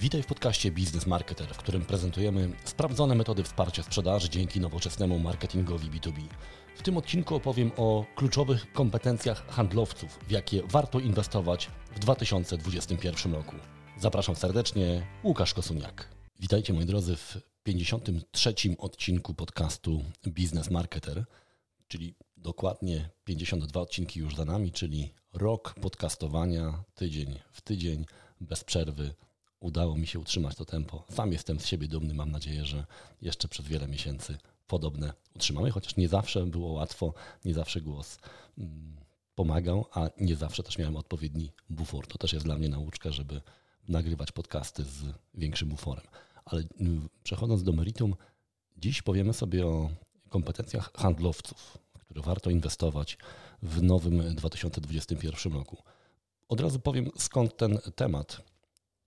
[0.00, 5.90] Witaj w podcaście Business Marketer, w którym prezentujemy sprawdzone metody wsparcia sprzedaży dzięki nowoczesnemu marketingowi
[5.90, 6.20] B2B.
[6.76, 13.56] W tym odcinku opowiem o kluczowych kompetencjach handlowców, w jakie warto inwestować w 2021 roku.
[13.98, 16.08] Zapraszam serdecznie, Łukasz Kosuniak.
[16.38, 18.54] Witajcie moi drodzy w 53.
[18.78, 21.24] odcinku podcastu Business Marketer,
[21.88, 28.04] czyli dokładnie 52 odcinki już za nami, czyli rok podcastowania tydzień w tydzień,
[28.40, 29.14] bez przerwy.
[29.60, 31.04] Udało mi się utrzymać to tempo.
[31.10, 32.14] Sam jestem z siebie dumny.
[32.14, 32.86] Mam nadzieję, że
[33.22, 37.14] jeszcze przez wiele miesięcy podobne utrzymamy, chociaż nie zawsze było łatwo,
[37.44, 38.18] nie zawsze głos
[38.58, 38.96] mm,
[39.34, 42.06] pomagał, a nie zawsze też miałem odpowiedni bufor.
[42.06, 43.40] To też jest dla mnie nauczka, żeby
[43.88, 46.06] nagrywać podcasty z większym buforem.
[46.44, 48.14] Ale mm, przechodząc do meritum,
[48.76, 49.90] dziś powiemy sobie o
[50.28, 53.18] kompetencjach handlowców, które warto inwestować
[53.62, 55.76] w nowym 2021 roku.
[56.48, 58.42] Od razu powiem skąd ten temat.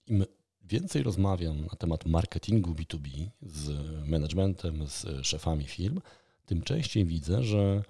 [0.07, 0.25] Im
[0.63, 3.71] więcej rozmawiam na temat marketingu B2B z
[4.07, 6.01] managementem, z szefami firm,
[6.45, 7.83] tym częściej widzę, że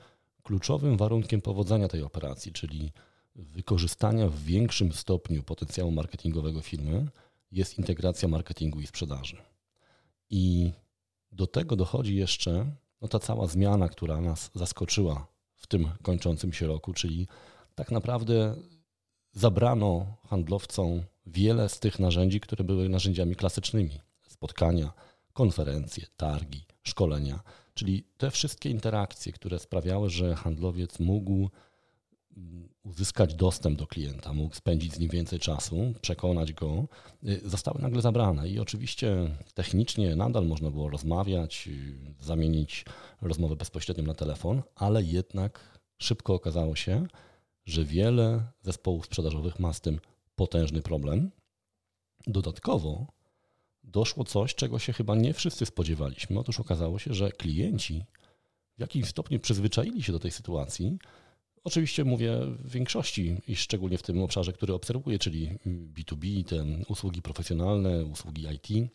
[0.43, 2.91] kluczowym warunkiem powodzenia tej operacji, czyli
[3.35, 7.07] wykorzystania w większym stopniu potencjału marketingowego firmy,
[7.51, 9.37] jest integracja marketingu i sprzedaży.
[10.29, 10.71] I
[11.31, 12.65] do tego dochodzi jeszcze
[13.01, 17.27] no, ta cała zmiana, która nas zaskoczyła w tym kończącym się roku, czyli
[17.75, 18.55] tak naprawdę
[19.31, 23.99] zabrano handlowcom wiele z tych narzędzi, które były narzędziami klasycznymi.
[24.27, 24.93] Spotkania,
[25.33, 27.39] konferencje, targi, szkolenia,
[27.73, 31.49] czyli te wszystkie interakcje, które sprawiały, że handlowiec mógł
[32.37, 36.87] mm, uzyskać dostęp do klienta, mógł spędzić z nim więcej czasu, przekonać go,
[37.23, 38.49] y, zostały nagle zabrane.
[38.49, 42.85] I oczywiście technicznie nadal można było rozmawiać, y, zamienić
[43.21, 47.07] rozmowę bezpośrednią na telefon, ale jednak szybko okazało się,
[47.65, 49.99] że wiele zespołów sprzedażowych ma z tym
[50.35, 51.31] potężny problem.
[52.27, 53.07] Dodatkowo
[53.83, 56.39] doszło coś, czego się chyba nie wszyscy spodziewaliśmy.
[56.39, 58.05] Otóż okazało się, że klienci
[58.77, 60.97] w jakimś stopniu przyzwyczaili się do tej sytuacji.
[61.63, 67.21] Oczywiście mówię w większości i szczególnie w tym obszarze, który obserwuję, czyli B2B, te usługi
[67.21, 68.93] profesjonalne, usługi IT.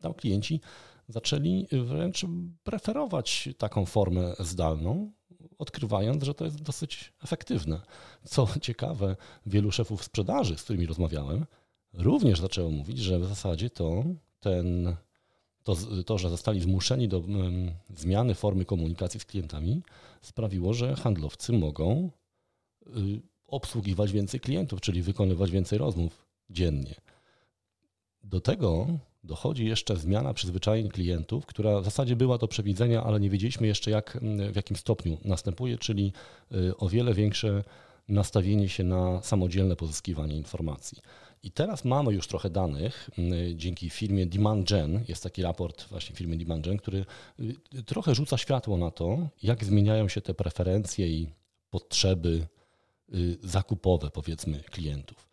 [0.00, 0.60] Tam klienci
[1.08, 2.26] zaczęli wręcz
[2.62, 5.12] preferować taką formę zdalną,
[5.58, 7.80] odkrywając, że to jest dosyć efektywne.
[8.24, 9.16] Co ciekawe,
[9.46, 11.46] wielu szefów sprzedaży, z którymi rozmawiałem,
[11.94, 14.04] również zaczęło mówić, że w zasadzie to
[14.40, 14.96] ten,
[15.62, 15.76] to,
[16.06, 19.82] to że zostali zmuszeni do um, zmiany formy komunikacji z klientami,
[20.22, 22.10] sprawiło, że handlowcy mogą
[22.86, 22.90] y,
[23.46, 26.94] obsługiwać więcej klientów, czyli wykonywać więcej rozmów dziennie.
[28.24, 28.86] Do tego
[29.24, 33.90] dochodzi jeszcze zmiana przyzwyczajeń klientów, która w zasadzie była do przewidzenia, ale nie wiedzieliśmy jeszcze
[33.90, 34.18] jak,
[34.52, 36.12] w jakim stopniu następuje, czyli
[36.52, 37.64] y, o wiele większe
[38.08, 40.98] nastawienie się na samodzielne pozyskiwanie informacji.
[41.42, 45.04] I teraz mamy już trochę danych y, dzięki firmie Demand Gen.
[45.08, 47.04] Jest taki raport właśnie firmy Demand Gen, który
[47.74, 51.28] y, trochę rzuca światło na to, jak zmieniają się te preferencje i
[51.70, 52.46] potrzeby
[53.42, 55.31] zakupowe, powiedzmy, klientów.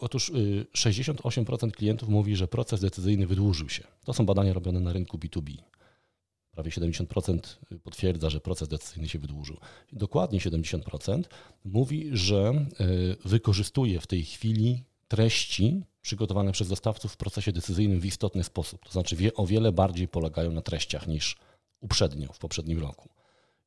[0.00, 0.32] Otóż
[0.74, 3.84] 68% y, klientów mówi, że proces decyzyjny wydłużył się.
[4.04, 5.56] To są badania robione na rynku B2B.
[6.50, 7.38] Prawie 70%
[7.82, 9.56] potwierdza, że proces decyzyjny się wydłużył.
[9.92, 11.22] Dokładnie 70%
[11.64, 18.06] mówi, że y, wykorzystuje w tej chwili treści przygotowane przez dostawców w procesie decyzyjnym w
[18.06, 18.84] istotny sposób.
[18.84, 21.36] To znaczy wie, o wiele bardziej polegają na treściach niż
[21.80, 23.08] uprzednio, w poprzednim roku.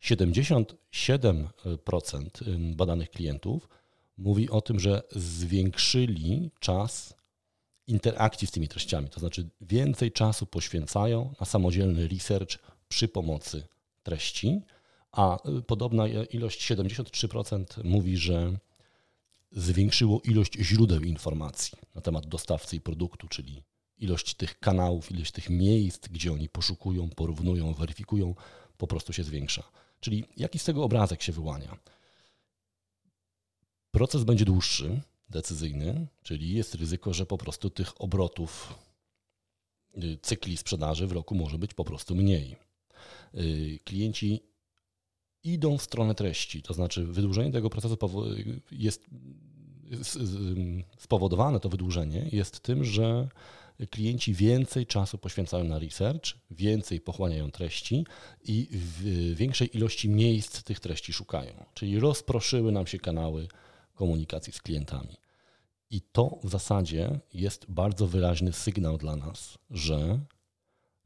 [0.02, 3.70] 77% badanych klientów
[4.18, 7.14] mówi o tym, że zwiększyli czas
[7.88, 13.68] interakcji z tymi treściami, to znaczy więcej czasu poświęcają na samodzielny research przy pomocy
[14.04, 14.62] treści,
[15.12, 15.38] a
[15.68, 18.58] podobna ilość 73% mówi, że
[19.52, 23.64] zwiększyło ilość źródeł informacji na temat dostawcy i produktu, czyli
[23.98, 28.36] ilość tych kanałów, ilość tych miejsc, gdzie oni poszukują, porównują, weryfikują,
[28.78, 29.64] po prostu się zwiększa.
[30.00, 31.78] Czyli jaki z tego obrazek się wyłania?
[33.96, 38.74] Proces będzie dłuższy, decyzyjny, czyli jest ryzyko, że po prostu tych obrotów
[39.98, 42.56] y, cykli sprzedaży w roku może być po prostu mniej.
[43.36, 44.44] Y, klienci
[45.44, 47.98] idą w stronę treści, to znaczy wydłużenie tego procesu
[48.72, 49.06] jest
[50.98, 53.28] spowodowane, to wydłużenie jest tym, że
[53.90, 58.06] klienci więcej czasu poświęcają na research, więcej pochłaniają treści
[58.44, 61.66] i w większej ilości miejsc tych treści szukają.
[61.74, 63.48] Czyli rozproszyły nam się kanały
[63.96, 65.18] komunikacji z klientami.
[65.90, 70.20] I to w zasadzie jest bardzo wyraźny sygnał dla nas, że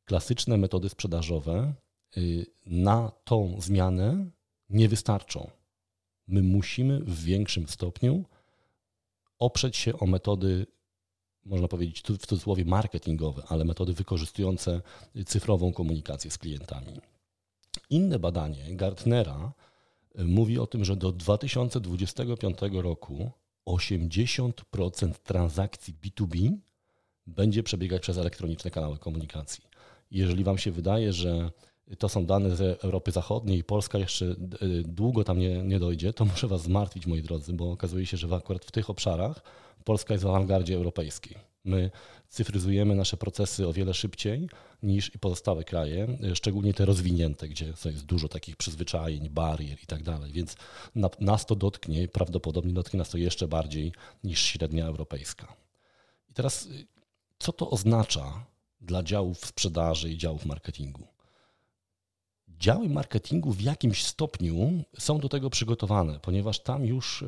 [0.06, 1.74] klasyczne metody sprzedażowe
[2.18, 4.30] y, na tą zmianę
[4.70, 5.50] nie wystarczą.
[6.28, 8.26] My musimy w większym stopniu
[9.40, 10.66] oprzeć się o metody
[11.46, 14.82] można powiedzieć w cudzysłowie marketingowe, ale metody wykorzystujące
[15.26, 17.02] cyfrową komunikację z klientami.
[17.90, 19.54] Inne badanie Gartnera
[20.16, 23.32] mówi o tym, że do 2025 roku
[23.68, 24.52] 80%
[25.24, 26.58] transakcji B2B
[27.28, 29.64] będzie przebiegać przez elektroniczne kanały komunikacji.
[30.12, 31.52] Jeżeli Wam się wydaje, że
[31.98, 34.36] to są dane z Europy Zachodniej i Polska jeszcze e,
[34.84, 38.36] długo tam nie, nie dojdzie, to muszę Was zmartwić, moi drodzy, bo okazuje się, że
[38.36, 39.44] akurat w tych obszarach
[39.84, 41.36] Polska jest w awangardzie europejskiej.
[41.66, 41.92] My
[42.28, 44.50] cyfryzujemy nasze procesy o wiele szybciej
[44.84, 50.32] niż pozostałe kraje, szczególnie te rozwinięte, gdzie jest dużo takich przyzwyczajeń, barier i tak dalej.
[50.32, 50.56] Więc
[51.20, 53.92] nas to dotknie, prawdopodobnie dotknie nas to jeszcze bardziej
[54.24, 55.56] niż średnia europejska.
[56.30, 56.68] I teraz,
[57.40, 58.46] co to oznacza
[58.82, 61.08] dla działów sprzedaży i działów marketingu?
[62.48, 67.24] Działy marketingu w jakimś stopniu są do tego przygotowane, ponieważ tam już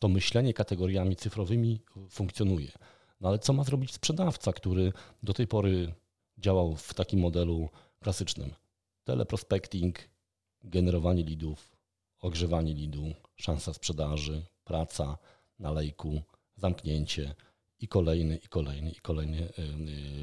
[0.00, 1.80] to myślenie kategoriami cyfrowymi
[2.10, 2.72] funkcjonuje.
[3.20, 4.92] No ale co ma zrobić sprzedawca, który
[5.22, 5.94] do tej pory
[6.38, 7.68] działał w takim modelu
[8.00, 8.50] klasycznym?
[9.04, 9.98] Teleprospecting,
[10.64, 11.76] generowanie lidów,
[12.20, 15.18] ogrzewanie lidu, szansa sprzedaży, praca
[15.58, 16.22] na lejku,
[16.56, 17.34] zamknięcie
[17.80, 19.48] i kolejny, i kolejny, i kolejny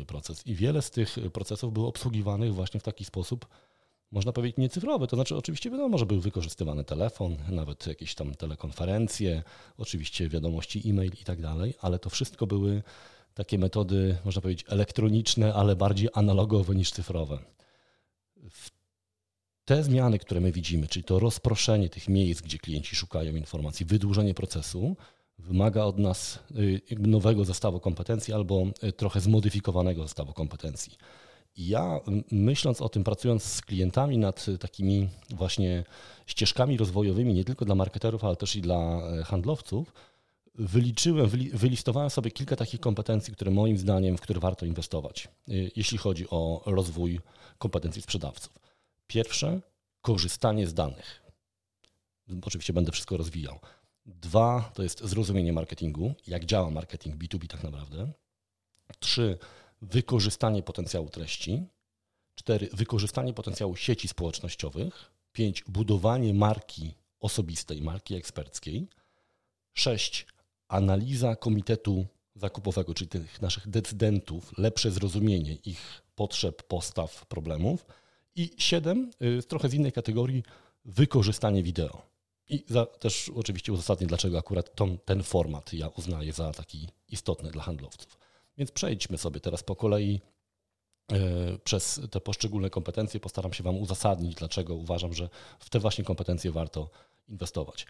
[0.08, 0.48] proces.
[0.48, 3.48] I wiele z tych procesów było obsługiwanych właśnie w taki sposób,
[4.12, 5.08] można powiedzieć, niecyfrowy.
[5.08, 9.44] To znaczy, oczywiście wiadomo, że był wykorzystywany telefon, nawet jakieś tam telekonferencje,
[9.78, 12.84] oczywiście wiadomości e-mail i tak dalej, ale to wszystko były
[13.34, 17.40] takie metody, można powiedzieć, elektroniczne, ale bardziej analogowe niż cyfrowe.
[19.66, 24.34] Te zmiany, które my widzimy, czyli to rozproszenie tych miejsc, gdzie klienci szukają informacji, wydłużenie
[24.34, 24.96] procesu,
[25.38, 30.98] wymaga od nas y, nowego zestawu kompetencji albo y, trochę zmodyfikowanego zestawu kompetencji.
[31.58, 32.00] Ja
[32.32, 35.84] myśląc o tym, pracując z klientami nad takimi właśnie
[36.26, 39.94] ścieżkami rozwojowymi, nie tylko dla marketerów, ale też i dla handlowców,
[40.56, 45.30] wyliczyłem, wylistowałem sobie kilka takich kompetencji, które moim zdaniem, w które warto inwestować, e,
[45.76, 47.20] jeśli chodzi o rozwój
[47.58, 48.60] kompetencji sprzedawców.
[49.08, 49.62] Pierwsze,
[50.02, 51.24] korzystanie z danych.
[52.42, 53.60] Oczywiście będę wszystko rozwijał.
[54.06, 58.12] Dwa, to jest zrozumienie marketingu, jak działa marketing B2B tak naprawdę.
[59.00, 59.38] Trzy,
[59.82, 61.64] wykorzystanie potencjału treści.
[62.36, 62.70] 4.
[62.74, 65.12] Wykorzystanie potencjału sieci społecznościowych.
[65.32, 65.64] 5.
[65.68, 68.88] Budowanie marki osobistej, marki eksperckiej.
[69.74, 70.26] 6.
[70.74, 72.06] Analiza komitetu
[72.36, 77.86] zakupowego, czyli tych naszych decydentów, lepsze zrozumienie ich potrzeb, postaw, problemów.
[78.36, 79.12] I 7.
[79.40, 80.44] Y, trochę z innej kategorii,
[80.86, 82.02] wykorzystanie wideo.
[82.50, 84.70] I za, też oczywiście uzasadnię, dlaczego akurat
[85.06, 88.18] ten format ja uznaję za taki istotny dla handlowców.
[88.58, 90.22] Więc przejdźmy sobie teraz po kolei
[91.12, 91.18] e,
[91.64, 93.20] przez te poszczególne kompetencje.
[93.20, 95.30] Postaram się Wam uzasadnić, dlaczego uważam, że
[95.60, 96.90] w te właśnie kompetencje warto
[97.28, 97.86] inwestować.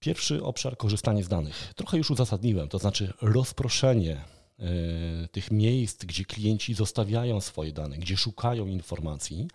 [0.00, 1.72] Pierwszy obszar korzystanie z danych.
[1.76, 8.16] Trochę już uzasadniłem, to znaczy rozproszenie e, tych miejsc, gdzie klienci zostawiają swoje dane, gdzie
[8.16, 9.48] szukają informacji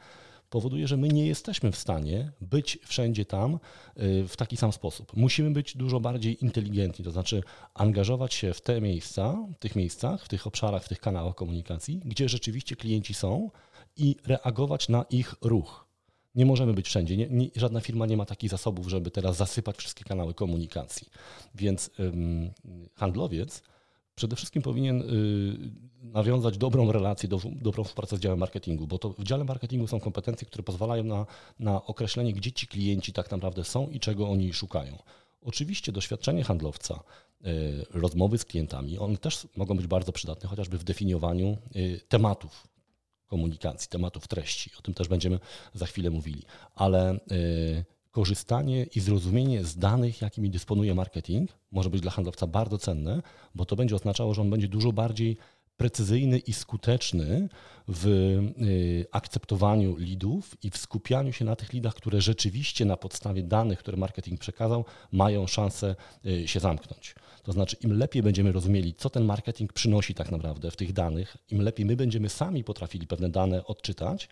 [0.53, 5.11] powoduje, że my nie jesteśmy w stanie być wszędzie tam y, w taki sam sposób.
[5.15, 7.43] Musimy być dużo bardziej inteligentni, to znaczy
[7.73, 12.01] angażować się w te miejsca, w tych miejscach, w tych obszarach, w tych kanałach komunikacji,
[12.05, 13.51] gdzie rzeczywiście klienci są
[13.97, 15.82] i reagować na ich ruch.
[16.35, 17.17] Nie możemy być wszędzie.
[17.17, 21.09] Nie, nie, żadna firma nie ma takich zasobów, żeby teraz zasypać wszystkie kanały komunikacji.
[21.55, 22.51] Więc ym,
[22.95, 23.61] handlowiec
[24.15, 29.09] przede wszystkim powinien y, nawiązać dobrą relację, do, dobrą współpracę z działem marketingu, bo to
[29.09, 31.25] w dziale marketingu są kompetencje, które pozwalają na,
[31.59, 34.97] na określenie, gdzie ci klienci tak naprawdę są i czego oni szukają.
[35.41, 37.03] Oczywiście doświadczenie handlowca,
[37.45, 42.67] y, rozmowy z klientami, one też mogą być bardzo przydatne, chociażby w definiowaniu y, tematów
[43.33, 44.71] komunikacji, tematów treści.
[44.79, 45.39] O tym też będziemy
[45.73, 46.43] za chwilę mówili.
[46.75, 47.19] Ale
[48.11, 53.21] korzystanie i zrozumienie z danych, jakimi dysponuje marketing, może być dla handlowca bardzo cenne,
[53.55, 55.37] bo to będzie oznaczało, że on będzie dużo bardziej
[55.83, 57.49] precyzyjny i skuteczny
[57.87, 63.43] w y, akceptowaniu lidów i w skupianiu się na tych lidach, które rzeczywiście na podstawie
[63.43, 67.15] danych, które marketing przekazał, mają szansę y, się zamknąć.
[67.43, 71.37] To znaczy, im lepiej będziemy rozumieli, co ten marketing przynosi tak naprawdę w tych danych,
[71.49, 74.29] im lepiej my będziemy sami potrafili pewne dane odczytać,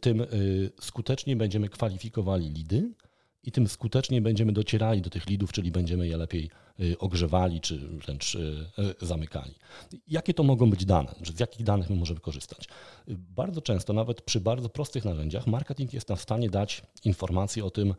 [0.00, 2.90] tym y, skuteczniej będziemy kwalifikowali lidy,
[3.42, 7.78] i tym skuteczniej będziemy docierali do tych lidów, czyli będziemy je lepiej y, ogrzewali czy
[7.78, 8.38] wręcz y,
[9.02, 9.54] y, zamykali.
[10.08, 11.14] Jakie to mogą być dane?
[11.34, 12.68] Z jakich danych my możemy korzystać?
[13.08, 17.70] Bardzo często, nawet przy bardzo prostych narzędziach, marketing jest nam w stanie dać informacje o
[17.70, 17.94] tym,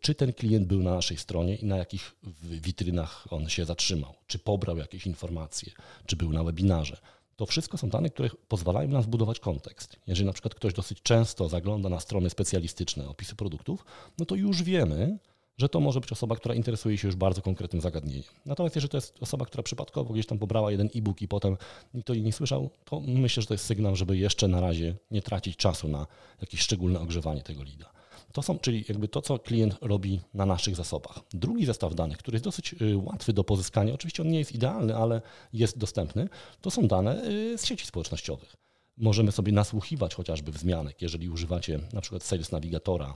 [0.00, 4.38] czy ten klient był na naszej stronie i na jakich witrynach on się zatrzymał, czy
[4.38, 5.72] pobrał jakieś informacje,
[6.06, 6.96] czy był na webinarze.
[7.42, 9.96] To wszystko są dane, które pozwalają nam zbudować kontekst.
[10.06, 13.84] Jeżeli na przykład ktoś dosyć często zagląda na strony specjalistyczne, opisy produktów,
[14.18, 15.18] no to już wiemy,
[15.58, 18.32] że to może być osoba, która interesuje się już bardzo konkretnym zagadnieniem.
[18.46, 21.56] Natomiast jeżeli to jest osoba, która przypadkowo gdzieś tam pobrała jeden e-book i potem
[21.94, 24.94] nikt o niej nie słyszał, to myślę, że to jest sygnał, żeby jeszcze na razie
[25.10, 26.06] nie tracić czasu na
[26.40, 27.92] jakieś szczególne ogrzewanie tego lida.
[28.32, 31.18] To są, czyli jakby to, co klient robi na naszych zasobach.
[31.30, 34.96] Drugi zestaw danych, który jest dosyć y, łatwy do pozyskania, oczywiście on nie jest idealny,
[34.96, 35.22] ale
[35.52, 36.28] jest dostępny,
[36.60, 38.56] to są dane y, z sieci społecznościowych.
[38.96, 41.02] Możemy sobie nasłuchiwać chociażby wzmianek.
[41.02, 43.14] Jeżeli używacie na przykład Sales Navigatora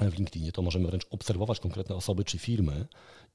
[0.00, 2.86] w LinkedInie, to możemy wręcz obserwować konkretne osoby czy firmy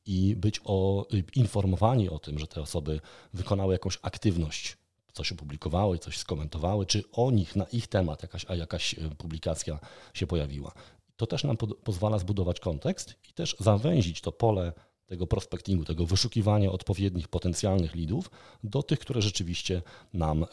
[0.05, 2.99] i być o, y, informowani o tym, że te osoby
[3.33, 4.77] wykonały jakąś aktywność
[5.19, 9.79] coś opublikowały, coś skomentowały, czy o nich, na ich temat jakaś, a jakaś e, publikacja
[10.13, 10.71] się pojawiła.
[11.17, 14.73] To też nam po, pozwala zbudować kontekst i też zawęzić to pole
[15.05, 18.31] tego prospectingu, tego wyszukiwania odpowiednich potencjalnych lidów
[18.63, 19.81] do tych, które rzeczywiście
[20.13, 20.45] nam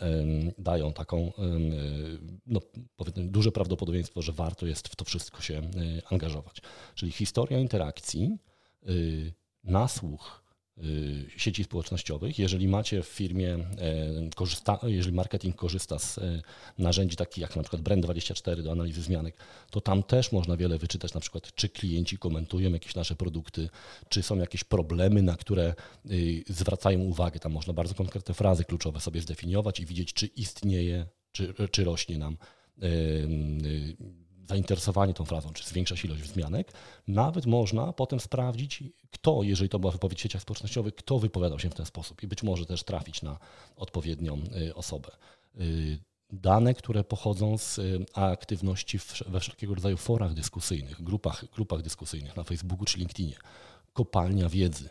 [0.59, 1.33] dają taką,
[2.47, 2.61] no,
[2.97, 5.63] powiedzmy, duże prawdopodobieństwo, że warto jest w to wszystko się e,
[6.13, 6.63] angażować.
[6.95, 8.39] Czyli historia interakcji,
[8.89, 10.46] y, nasłuch,
[11.37, 12.39] sieci społecznościowych.
[12.39, 16.43] Jeżeli macie w firmie, e, korzysta, jeżeli marketing korzysta z e,
[16.79, 19.37] narzędzi takich jak na przykład Brand24 do analizy zmianek,
[19.71, 23.69] to tam też można wiele wyczytać, na przykład czy klienci komentują jakieś nasze produkty,
[24.09, 25.75] czy są jakieś problemy, na które
[26.11, 27.41] y, zwracają uwagę.
[27.41, 32.19] Tam można bardzo konkretne frazy kluczowe sobie zdefiniować i widzieć, czy istnieje, czy, czy rośnie
[32.19, 32.37] nam
[32.83, 33.97] y,
[34.49, 36.73] zainteresowanie tą frazą, czy zwiększa się ilość wzmianek,
[37.09, 41.71] nawet można potem sprawdzić, kto, jeżeli to była wypowiedź w sieciach społecznościowych, kto wypowiadał się
[41.71, 43.39] w ten sposób i być może też trafić na
[43.77, 44.39] odpowiednią
[44.69, 45.09] y, osobę.
[45.61, 45.99] Y,
[46.31, 52.45] dane, które pochodzą z y, aktywności we wszelkiego rodzaju forach dyskusyjnych, grupach, grupach dyskusyjnych na
[52.45, 53.37] Facebooku czy LinkedInie,
[53.93, 54.89] kopalnia wiedzy.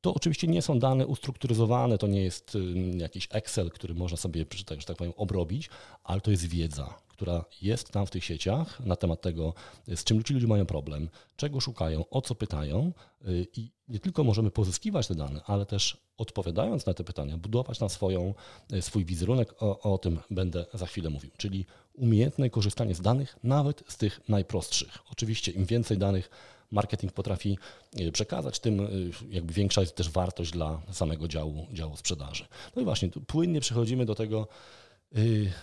[0.00, 2.58] To oczywiście nie są dane ustrukturyzowane, to nie jest
[2.98, 4.44] jakiś Excel, który można sobie,
[4.78, 5.70] że tak powiem, obrobić,
[6.02, 9.54] ale to jest wiedza, która jest tam w tych sieciach na temat tego,
[9.88, 12.92] z czym ci ludzie mają problem, czego szukają, o co pytają
[13.28, 17.80] y, i nie tylko możemy pozyskiwać te dane, ale też odpowiadając na te pytania, budować
[17.80, 18.34] na swoją,
[18.72, 23.36] y, swój wizerunek, o, o tym będę za chwilę mówił, czyli umiejętne korzystanie z danych,
[23.42, 24.98] nawet z tych najprostszych.
[25.12, 26.30] Oczywiście im więcej danych
[26.70, 27.58] marketing potrafi
[28.00, 28.88] y, przekazać, tym
[29.30, 32.46] jakby większa jest też wartość dla samego działu, działu sprzedaży.
[32.76, 34.48] No i właśnie, tu płynnie przechodzimy do tego,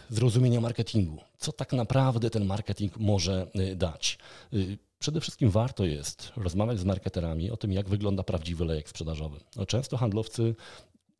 [0.10, 1.18] zrozumienia marketingu.
[1.38, 4.18] Co tak naprawdę ten marketing może y, dać?
[4.54, 9.40] Y, przede wszystkim warto jest rozmawiać z marketerami o tym, jak wygląda prawdziwy lejek sprzedażowy.
[9.56, 10.56] No, często handlowcy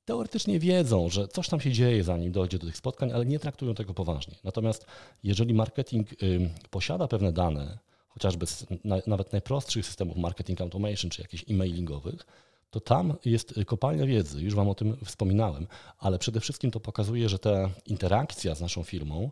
[0.06, 3.76] teoretycznie wiedzą, że coś tam się dzieje, zanim dojdzie do tych spotkań, ale nie traktują
[3.76, 4.36] tego poważnie.
[4.44, 4.86] Natomiast
[5.24, 6.10] jeżeli marketing
[6.70, 8.66] posiada pewne dane, chociażby z
[9.08, 12.26] nawet najprostszych systemów marketing automation czy jakichś e-mailingowych,
[12.72, 17.30] to tam jest kopalnia wiedzy, już Wam o tym wspominałem, ale przede wszystkim to pokazuje,
[17.30, 19.32] że ta interakcja z naszą firmą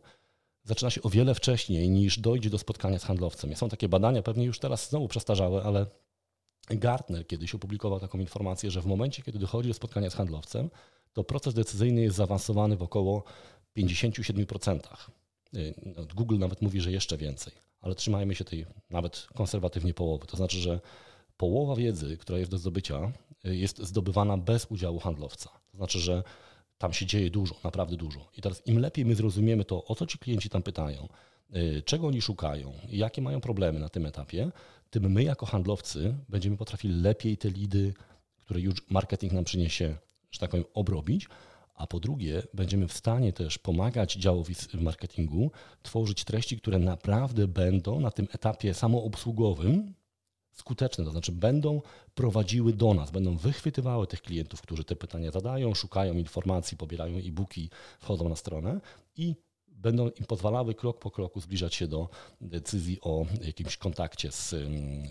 [0.64, 3.56] zaczyna się o wiele wcześniej niż dojdzie do spotkania z handlowcem.
[3.56, 5.86] Są takie badania, pewnie już teraz znowu przestarzałe, ale
[6.70, 10.70] Gartner kiedyś opublikował taką informację, że w momencie, kiedy dochodzi do spotkania z handlowcem,
[11.14, 13.24] to proces decyzyjny jest zaawansowany w około
[13.78, 14.80] 57%.
[15.56, 20.28] Y, no, Google nawet mówi, że jeszcze więcej, ale trzymajmy się tej nawet konserwatywnie połowy.
[20.28, 20.80] To znaczy, że
[21.40, 23.12] połowa wiedzy, która jest do zdobycia,
[23.44, 25.50] jest zdobywana bez udziału handlowca.
[25.72, 26.24] To znaczy, że
[26.78, 28.20] tam się dzieje dużo, naprawdę dużo.
[28.38, 31.08] I teraz im lepiej my zrozumiemy to, o co ci klienci tam pytają,
[31.56, 34.52] y, czego oni szukają, jakie mają problemy na tym etapie,
[34.90, 37.94] tym my jako handlowcy będziemy potrafili lepiej te lidy,
[38.38, 39.96] które już marketing nam przyniesie,
[40.32, 41.28] że tak powiem, obrobić,
[41.76, 45.52] a po drugie będziemy w stanie też pomagać działowi marketingu
[45.84, 49.94] tworzyć treści, które naprawdę będą na tym etapie samoobsługowym
[50.60, 51.82] skuteczne, to znaczy będą
[52.16, 57.70] prowadziły do nas, będą wychwytywały tych klientów, którzy te pytania zadają, szukają informacji, pobierają e-booki,
[58.00, 58.82] wchodzą na stronę
[59.18, 59.36] i
[59.68, 62.10] będą im pozwalały krok po kroku zbliżać się do
[62.42, 64.50] decyzji o jakimś kontakcie z,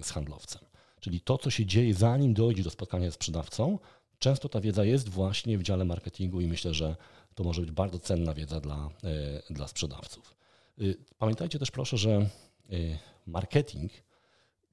[0.02, 0.62] z handlowcem.
[1.00, 3.78] Czyli to, co się dzieje zanim dojdzie do spotkania z sprzedawcą,
[4.18, 6.96] często ta wiedza jest właśnie w dziale marketingu i myślę, że
[7.34, 10.34] to może być bardzo cenna wiedza dla, e, dla sprzedawców.
[10.80, 12.30] Y, pamiętajcie też proszę, że
[12.72, 13.92] y, marketing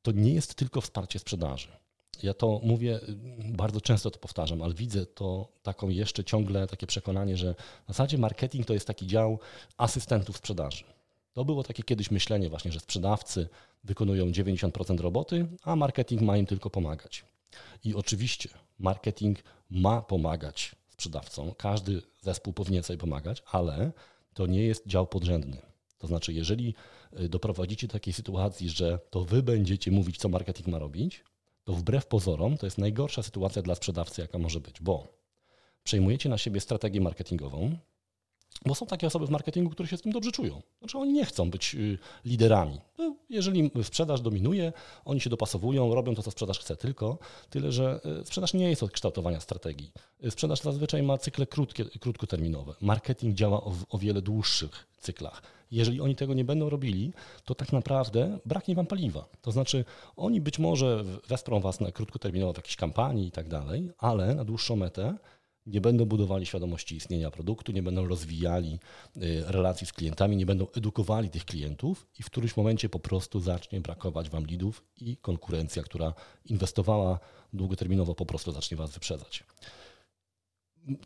[0.06, 1.68] to nie jest tylko wsparcie sprzedaży.
[2.24, 3.00] Ja to mówię,
[3.38, 8.18] bardzo często to powtarzam, ale widzę to taką jeszcze ciągle takie przekonanie, że w zasadzie
[8.18, 9.40] marketing to jest taki dział
[9.78, 10.84] asystentów sprzedaży.
[11.34, 13.48] To było takie kiedyś myślenie właśnie, że sprzedawcy
[13.84, 17.26] wykonują 90% roboty, a marketing ma im tylko pomagać.
[17.84, 23.92] I oczywiście marketing ma pomagać sprzedawcom, każdy zespół powinien sobie pomagać, ale
[24.34, 25.58] to nie jest dział podrzędny.
[25.98, 26.76] To znaczy, jeżeli
[27.30, 31.24] doprowadzicie do takiej sytuacji, że to wy będziecie mówić, co marketing ma robić,
[31.64, 35.08] to wbrew pozorom to jest najgorsza sytuacja dla sprzedawcy, jaka może być, bo
[35.84, 37.78] przejmujecie na siebie strategię marketingową,
[38.66, 40.62] Bo są takie osoby w marketingu, które się z tym dobrze czują.
[40.80, 42.80] Znaczy oni nie chcą być y, liderami.
[43.30, 44.74] Jeżeli sprzedaż dominuje,
[45.06, 47.18] oni się dopasowują, robią to, co sprzedaż chce, tylko
[47.50, 49.92] tyle, że y, sprzedaż nie jest od kształtowania strategii.
[50.26, 52.74] Y, sprzedaż zazwyczaj ma cykle krótkie, krótkoterminowe.
[52.82, 55.42] Marketing działa o, o wiele dłuższych cyklach.
[55.72, 57.14] Jeżeli oni tego nie będą robili,
[57.46, 59.26] to tak naprawdę braknie wam paliwa.
[59.42, 59.86] To znaczy,
[60.16, 64.46] oni być może wesprą was na krótkoterminowo w jakiejś kampanii i tak dalej, ale na
[64.46, 65.18] dłuższą metę
[65.66, 68.80] nie będą budowali świadomości istnienia produktu, nie będą rozwijali
[69.18, 73.40] y, relacji z klientami, nie będą edukowali tych klientów i w którymś momencie po prostu
[73.40, 76.14] zacznie brakować wam lidów i konkurencja, która
[76.46, 77.20] inwestowała
[77.54, 79.44] długoterminowo, po prostu zacznie was wyprzedzać.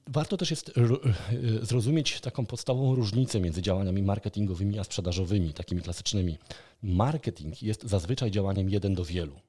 [0.08, 6.38] Warto też jest y, zrozumieć taką podstawową różnicę między działaniami marketingowymi a sprzedażowymi, takimi klasycznymi.
[6.84, 9.40] Marketing jest zazwyczaj działaniem jeden do wielu.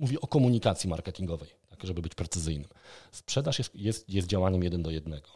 [0.00, 2.68] Mówię o komunikacji marketingowej, tak żeby być precyzyjnym.
[3.12, 5.28] Sprzedaż jest, jest, jest działaniem jeden do jednego.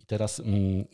[0.00, 0.84] I teraz, mm,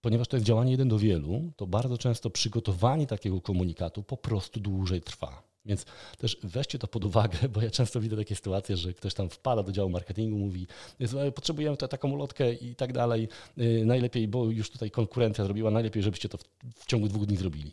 [0.00, 4.60] ponieważ to jest działanie jeden do wielu, to bardzo często przygotowanie takiego komunikatu po prostu
[4.60, 5.42] dłużej trwa.
[5.66, 5.84] Więc
[6.18, 9.62] też weźcie to pod uwagę, bo ja często widzę takie sytuacje, że ktoś tam wpada
[9.62, 10.66] do działu marketingu, mówi,
[11.34, 16.02] potrzebujemy to, taką ulotkę i tak dalej, y, najlepiej, bo już tutaj konkurencja zrobiła, najlepiej,
[16.02, 16.44] żebyście to w,
[16.74, 17.70] w ciągu dwóch dni zrobili.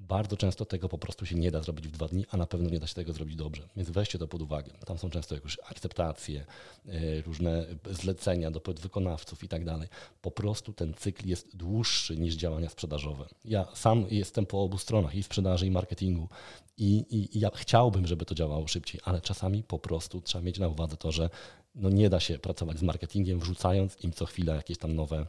[0.00, 2.70] Bardzo często tego po prostu się nie da zrobić w dwa dni, a na pewno
[2.70, 3.68] nie da się tego zrobić dobrze.
[3.76, 4.72] Więc weźcie to pod uwagę.
[4.86, 6.46] Tam są często jakieś akceptacje,
[6.86, 9.88] y, różne zlecenia do podwykonawców i tak dalej.
[10.22, 13.28] Po prostu ten cykl jest dłuższy niż działania sprzedażowe.
[13.44, 16.28] Ja sam jestem po obu stronach, i sprzedaży, i marketingu.
[16.76, 20.58] I, i, I, ja chciałbym, żeby to działało szybciej, ale czasami po prostu trzeba mieć
[20.58, 21.30] na uwadze to, że
[21.74, 25.26] no nie da się pracować z marketingiem, wrzucając im co chwilę jakieś tam nowe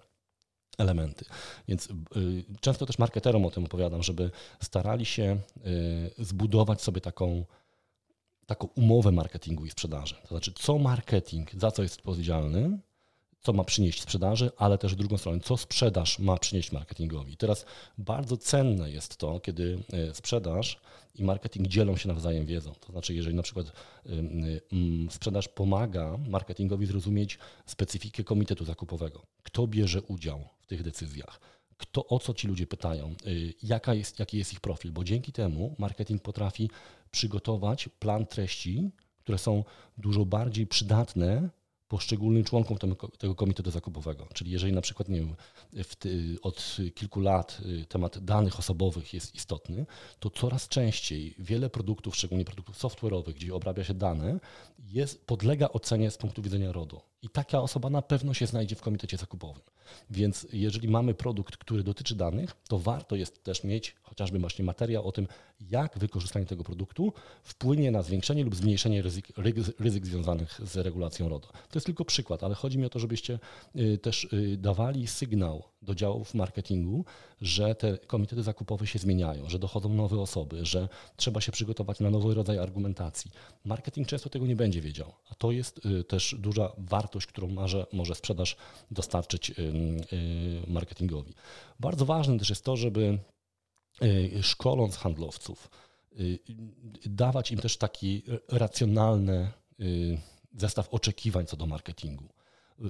[0.79, 1.25] elementy.
[1.67, 4.31] Więc y, często też marketerom o tym opowiadam, żeby
[4.61, 5.37] starali się
[6.19, 7.45] y, zbudować sobie taką,
[8.45, 10.15] taką umowę marketingu i sprzedaży.
[10.21, 12.79] To znaczy, co marketing, za co jest odpowiedzialny,
[13.41, 17.37] co ma przynieść sprzedaży, ale też drugą stronę, co sprzedaż ma przynieść marketingowi.
[17.37, 17.65] Teraz
[17.97, 20.79] bardzo cenne jest to, kiedy y, sprzedaż
[21.15, 22.73] i marketing dzielą się nawzajem wiedzą.
[22.79, 23.71] To znaczy, jeżeli na przykład
[25.09, 31.39] sprzedaż pomaga marketingowi zrozumieć specyfikę komitetu zakupowego, kto bierze udział tych decyzjach,
[31.77, 35.31] kto, o co ci ludzie pytają, y, jaka jest, jaki jest ich profil, bo dzięki
[35.31, 36.69] temu marketing potrafi
[37.11, 39.63] przygotować plan treści, które są
[39.97, 41.49] dużo bardziej przydatne
[41.89, 42.77] poszczególnym członkom
[43.17, 44.27] tego komitetu zakupowego.
[44.33, 45.35] Czyli jeżeli na przykład nie wiem,
[46.41, 49.85] od kilku lat y, temat danych osobowych jest istotny,
[50.19, 54.39] to coraz częściej wiele produktów, szczególnie produktów software'owych, gdzie obrabia się dane,
[54.79, 57.01] jest, podlega ocenie z punktu widzenia RODO.
[57.21, 59.61] I taka osoba na pewno się znajdzie w komitecie zakupowym.
[60.09, 65.07] Więc jeżeli mamy produkt, który dotyczy danych, to warto jest też mieć chociażby właśnie materiał
[65.07, 65.27] o tym,
[65.59, 69.27] jak wykorzystanie tego produktu wpłynie na zwiększenie lub zmniejszenie ryzyk,
[69.79, 71.47] ryzyk związanych z regulacją RODO.
[71.47, 73.39] To jest tylko przykład, ale chodzi mi o to, żebyście
[73.75, 77.05] y, też y, dawali sygnał do działów marketingu,
[77.41, 82.09] że te komitety zakupowe się zmieniają, że dochodzą nowe osoby, że trzeba się przygotować na
[82.09, 83.31] nowy rodzaj argumentacji.
[83.65, 87.85] Marketing często tego nie będzie wiedział, a to jest y, też duża wartość, którą może,
[87.93, 88.55] może sprzedaż
[88.91, 89.51] dostarczyć
[90.67, 91.33] marketingowi.
[91.79, 93.19] Bardzo ważne też jest to, żeby
[94.41, 95.69] szkoląc handlowców,
[97.05, 99.51] dawać im też taki racjonalny
[100.57, 102.29] zestaw oczekiwań co do marketingu.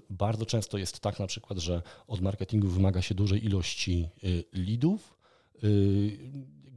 [0.10, 5.18] Bardzo często jest tak na przykład, że od marketingu wymaga się dużej ilości y, leadów,
[5.64, 6.18] y,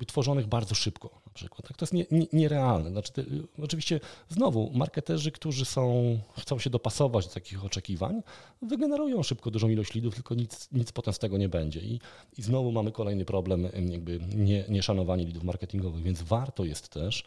[0.03, 1.69] jakby tworzonych bardzo szybko na przykład.
[1.69, 1.77] Tak?
[1.77, 2.91] To jest nie, nie, nierealne.
[2.91, 8.23] Znaczy, y, oczywiście znowu marketerzy, którzy są, chcą się dopasować do takich oczekiwań,
[8.63, 11.81] wygenerują szybko dużą ilość leadów, tylko nic, nic potem z tego nie będzie.
[11.81, 12.01] I,
[12.39, 17.25] i znowu mamy kolejny problem jakby nie, nieszanowanie leadów marketingowych, więc warto jest też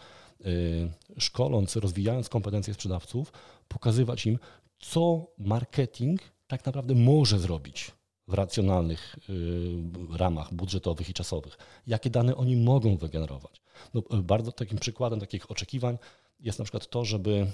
[1.18, 3.32] szkoląc, rozwijając kompetencje sprzedawców,
[3.68, 4.40] pokazywać im,
[4.90, 7.92] co marketing tak naprawdę może zrobić
[8.28, 13.62] w racjonalnych y, ramach budżetowych i czasowych, jakie dane oni mogą wygenerować.
[13.94, 15.98] No, bardzo takim przykładem takich oczekiwań
[16.40, 17.48] jest na przykład to, żeby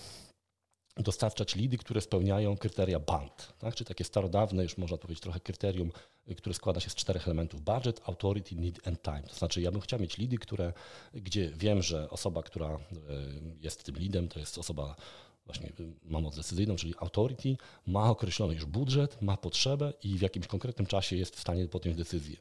[0.97, 3.75] dostarczać lidy, które spełniają kryteria BANT, tak?
[3.75, 5.91] czyli takie starodawne, już można powiedzieć trochę kryterium,
[6.31, 9.23] y, które składa się z czterech elementów: budget, authority, need and time.
[9.23, 10.73] To znaczy, ja bym chciał mieć lidy, które,
[11.13, 12.79] gdzie wiem, że osoba, która y,
[13.61, 14.95] jest tym lidem, to jest osoba
[15.45, 15.71] właśnie
[16.03, 20.87] ma moc decyzyjną, czyli authority, ma określony już budżet, ma potrzebę i w jakimś konkretnym
[20.87, 22.37] czasie jest w stanie podjąć decyzję.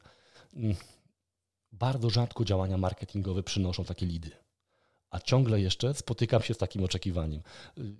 [0.56, 0.76] Mm,
[1.72, 4.30] bardzo rzadko działania marketingowe przynoszą takie lidy.
[5.10, 7.42] A ciągle jeszcze spotykam się z takim oczekiwaniem.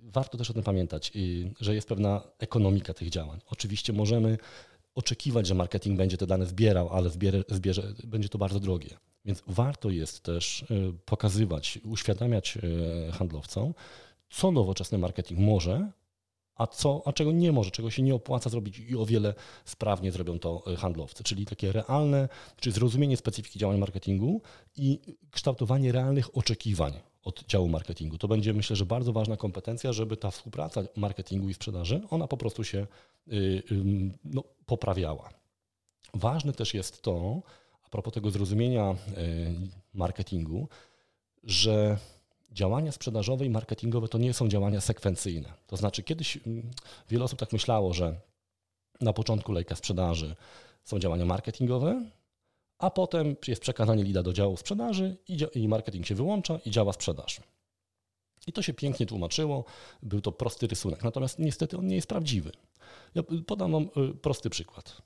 [0.03, 3.39] Warto też o tym pamiętać, y, że jest pewna ekonomika tych działań.
[3.45, 4.37] Oczywiście możemy
[4.95, 8.97] oczekiwać, że marketing będzie te dane zbierał, ale zbierze, zbierze, będzie to bardzo drogie.
[9.25, 13.73] Więc warto jest też y, pokazywać, uświadamiać y, handlowcom,
[14.31, 15.91] co nowoczesny marketing może,
[16.55, 19.33] a, co, a czego nie może, czego się nie opłaca zrobić i o wiele
[19.65, 21.23] sprawnie zrobią to e, handlowcy.
[21.23, 24.41] Czyli takie realne, czy zrozumienie specyfiki działań marketingu
[24.75, 24.99] i
[25.31, 28.17] kształtowanie realnych oczekiwań od działu marketingu.
[28.17, 32.37] To będzie myślę, że bardzo ważna kompetencja, żeby ta współpraca marketingu i sprzedaży, ona po
[32.37, 32.87] prostu się
[33.27, 33.63] y,
[34.23, 35.29] no, poprawiała.
[36.13, 37.41] Ważne też jest to,
[37.85, 39.53] a propos tego zrozumienia y,
[39.93, 40.67] marketingu,
[41.43, 41.97] że
[42.51, 45.53] działania sprzedażowe i marketingowe to nie są działania sekwencyjne.
[45.67, 46.39] To znaczy, kiedyś
[47.09, 48.15] wiele osób tak myślało, że
[49.01, 50.35] na początku lejka sprzedaży
[50.83, 52.05] są działania marketingowe,
[52.77, 55.17] a potem jest przekazanie lida do działu sprzedaży
[55.55, 57.41] i marketing się wyłącza i działa sprzedaż.
[58.47, 59.65] I to się pięknie tłumaczyło,
[60.03, 62.51] był to prosty rysunek, natomiast niestety on nie jest prawdziwy.
[63.15, 65.01] Ja podam Wam y, prosty przykład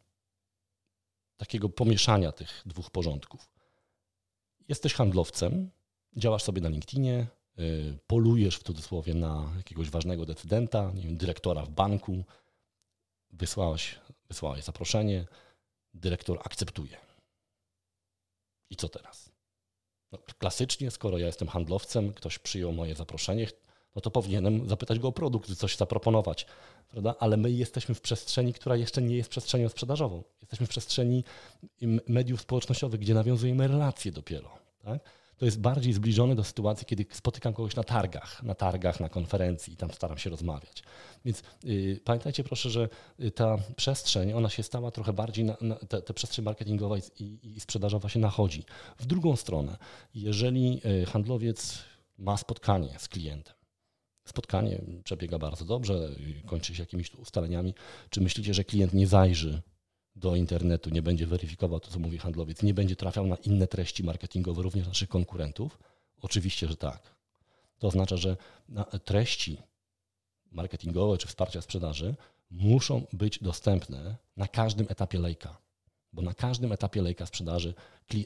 [1.37, 3.49] takiego pomieszania tych dwóch porządków.
[4.67, 5.69] Jesteś handlowcem,
[6.15, 7.27] działasz sobie na LinkedInie,
[7.59, 12.23] y, polujesz w cudzysłowie na jakiegoś ważnego decydenta, nie wiem, dyrektora w banku,
[13.31, 15.25] wysłałeś, wysłałeś zaproszenie,
[15.93, 16.97] dyrektor akceptuje.
[18.69, 19.29] I co teraz?
[20.11, 23.47] No, klasycznie, skoro ja jestem handlowcem, ktoś przyjął moje zaproszenie,
[23.95, 26.45] no to powinienem zapytać go o produkt, coś zaproponować,
[26.89, 27.15] prawda?
[27.19, 30.23] Ale my jesteśmy w przestrzeni, która jeszcze nie jest przestrzenią sprzedażową.
[30.41, 31.23] Jesteśmy w przestrzeni
[32.07, 34.51] mediów społecznościowych, gdzie nawiązujemy relacje dopiero.
[34.83, 34.99] Tak?
[35.37, 39.73] To jest bardziej zbliżone do sytuacji, kiedy spotykam kogoś na targach, na targach, na konferencji
[39.73, 40.83] i tam staram się rozmawiać.
[41.25, 45.75] Więc yy, pamiętajcie proszę, że y, ta przestrzeń, ona się stała trochę bardziej, na, na
[45.75, 48.63] te, te przestrzeń marketingowa i, i sprzedażowa się nachodzi.
[48.97, 49.77] W drugą stronę,
[50.15, 51.83] jeżeli y, handlowiec
[52.17, 53.55] ma spotkanie z klientem,
[54.25, 56.09] spotkanie przebiega bardzo dobrze,
[56.43, 57.73] y, kończy się jakimiś ustaleniami,
[58.09, 59.61] czy myślicie, że klient nie zajrzy
[60.15, 64.03] do internetu, nie będzie weryfikował to, co mówi handlowiec, nie będzie trafiał na inne treści
[64.03, 65.79] marketingowe, również naszych konkurentów?
[66.21, 67.15] Oczywiście, że tak.
[67.79, 68.37] To oznacza, że
[69.05, 69.57] treści
[70.51, 72.15] marketingowe czy wsparcia sprzedaży
[72.51, 75.57] muszą być dostępne na każdym etapie lejka.
[76.13, 77.73] Bo na każdym etapie lejka sprzedaży,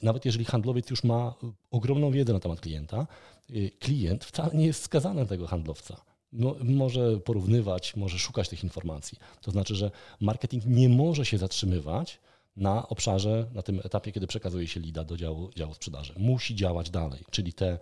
[0.04, 1.34] nawet jeżeli handlowiec już ma
[1.72, 3.08] ogromną wiedzę na temat klienta,
[3.50, 8.64] y, klient wcale nie jest skazany na tego handlowca no, może porównywać, może szukać tych
[8.64, 9.18] informacji.
[9.42, 12.20] To znaczy, że marketing nie może się zatrzymywać
[12.56, 16.14] na obszarze, na tym etapie, kiedy przekazuje się lida do działu, działu sprzedaży.
[16.18, 17.78] Musi działać dalej, czyli te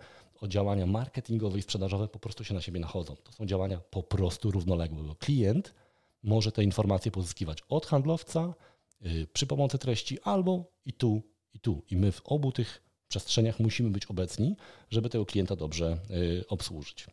[0.48, 3.16] działania marketingowe i sprzedażowe po prostu się na siebie nachodzą.
[3.16, 5.74] To są działania po prostu równoległe, bo klient
[6.22, 8.54] może te informacje pozyskiwać od handlowca
[9.00, 11.22] yy, przy pomocy treści albo i tu,
[11.54, 11.82] i tu.
[11.90, 14.56] I my w obu tych przestrzeniach musimy być obecni,
[14.90, 17.06] żeby tego klienta dobrze yy, obsłużyć.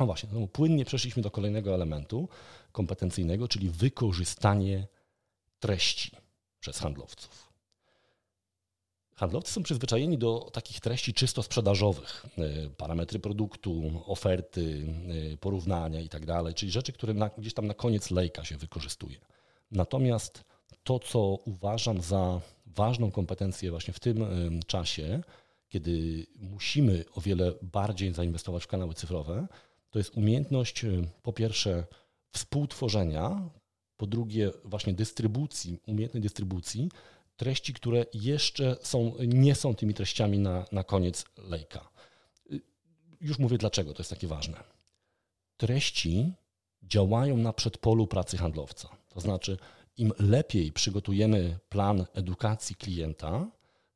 [0.00, 2.28] No właśnie, no płynnie przeszliśmy do kolejnego elementu
[2.72, 4.86] kompetencyjnego, czyli wykorzystanie
[5.60, 6.10] treści
[6.60, 7.50] przez handlowców.
[9.16, 14.86] Handlowcy są przyzwyczajeni do takich treści czysto sprzedażowych, y, parametry produktu, oferty,
[15.32, 19.16] y, porównania itd., tak czyli rzeczy, które na, gdzieś tam na koniec lejka się wykorzystuje.
[19.70, 20.44] Natomiast
[20.84, 25.22] to, co uważam za ważną kompetencję właśnie w tym y, czasie,
[25.68, 29.46] kiedy musimy o wiele bardziej zainwestować w kanały cyfrowe,
[29.90, 31.86] to jest umiejętność y, po pierwsze
[32.32, 33.50] współtworzenia,
[33.96, 36.90] po drugie właśnie dystrybucji, umiejętnej dystrybucji
[37.36, 41.88] treści, które jeszcze są, nie są tymi treściami na, na koniec lejka.
[42.52, 42.60] Y,
[43.20, 44.56] już mówię dlaczego to jest takie ważne.
[45.56, 46.32] Treści
[46.82, 48.88] działają na przedpolu pracy handlowca.
[49.08, 49.58] To znaczy,
[49.96, 53.46] im lepiej przygotujemy plan edukacji klienta,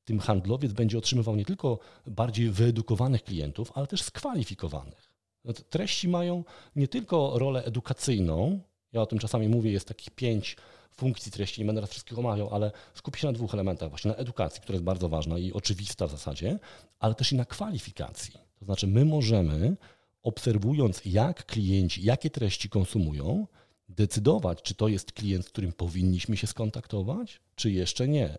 [0.04, 5.03] tym handlowiec będzie otrzymywał nie tylko bardziej wyedukowanych klientów, ale też skwalifikowanych.
[5.44, 6.44] No treści mają
[6.76, 8.60] nie tylko rolę edukacyjną,
[8.92, 10.56] ja o tym czasami mówię, jest takich pięć
[10.96, 14.16] funkcji treści, nie będę raz wszystkich omawiał, ale skupię się na dwóch elementach, właśnie na
[14.16, 16.58] edukacji, która jest bardzo ważna i oczywista w zasadzie,
[16.98, 18.34] ale też i na kwalifikacji.
[18.58, 19.76] To znaczy my możemy,
[20.22, 23.46] obserwując jak klienci, jakie treści konsumują,
[23.88, 28.38] decydować, czy to jest klient, z którym powinniśmy się skontaktować, czy jeszcze nie.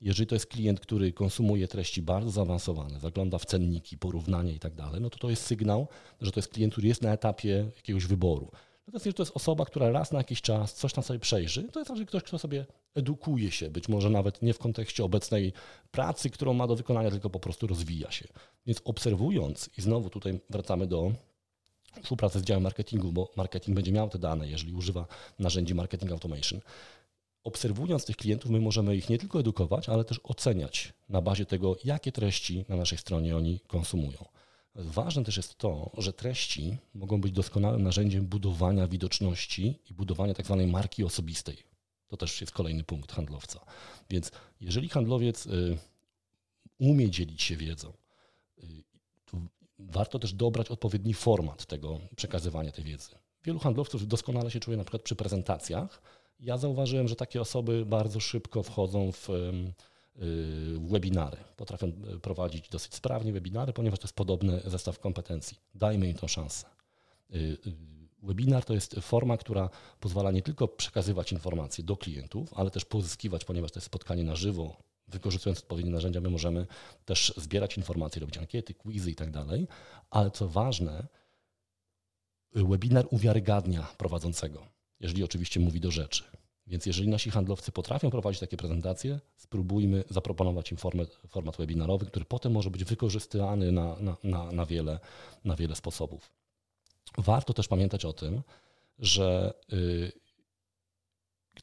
[0.00, 4.74] Jeżeli to jest klient, który konsumuje treści bardzo zaawansowane, zagląda w cenniki, porównania i tak
[4.74, 5.88] dalej, no to to jest sygnał,
[6.20, 8.50] że to jest klient, który jest na etapie jakiegoś wyboru.
[8.86, 11.80] Natomiast jeżeli to jest osoba, która raz na jakiś czas coś tam sobie przejrzy, to
[11.80, 15.52] jest raczej ktoś, kto sobie edukuje się, być może nawet nie w kontekście obecnej
[15.90, 18.28] pracy, którą ma do wykonania, tylko po prostu rozwija się.
[18.66, 21.12] Więc obserwując, i znowu tutaj wracamy do
[22.02, 25.06] współpracy z działem marketingu, bo marketing będzie miał te dane, jeżeli używa
[25.38, 26.60] narzędzi marketing automation
[27.44, 31.76] obserwując tych klientów, my możemy ich nie tylko edukować, ale też oceniać na bazie tego,
[31.84, 34.24] jakie treści na naszej stronie oni konsumują.
[34.74, 40.46] Ważne też jest to, że treści mogą być doskonałym narzędziem budowania widoczności i budowania tak
[40.46, 41.56] zwanej marki osobistej.
[42.08, 43.60] To też jest kolejny punkt handlowca.
[44.10, 44.30] Więc
[44.60, 45.78] jeżeli handlowiec y,
[46.78, 47.92] umie dzielić się wiedzą,
[48.58, 48.82] y,
[49.24, 49.38] to
[49.78, 53.08] warto też dobrać odpowiedni format tego przekazywania tej wiedzy.
[53.44, 56.02] wielu handlowców doskonale się czuje na przykład przy prezentacjach.
[56.40, 59.28] Ja zauważyłem, że takie osoby bardzo szybko wchodzą w
[60.80, 61.36] webinary.
[61.56, 61.92] Potrafią
[62.22, 65.58] prowadzić dosyć sprawnie webinary, ponieważ to jest podobny zestaw kompetencji.
[65.74, 66.66] Dajmy im tą szansę.
[68.22, 69.70] Webinar to jest forma, która
[70.00, 74.36] pozwala nie tylko przekazywać informacje do klientów, ale też pozyskiwać, ponieważ to jest spotkanie na
[74.36, 74.76] żywo,
[75.08, 76.66] wykorzystując odpowiednie narzędzia, my możemy
[77.04, 79.68] też zbierać informacje, robić ankiety, quizy i tak dalej.
[80.10, 81.06] Ale co ważne,
[82.52, 84.66] webinar uwiarygadnia prowadzącego,
[85.00, 86.24] jeżeli oczywiście mówi do rzeczy.
[86.66, 92.24] Więc jeżeli nasi handlowcy potrafią prowadzić takie prezentacje, spróbujmy zaproponować im format, format webinarowy, który
[92.24, 95.00] potem może być wykorzystywany na, na, na, na, wiele,
[95.44, 96.30] na wiele sposobów.
[97.18, 98.42] Warto też pamiętać o tym,
[98.98, 100.12] że y,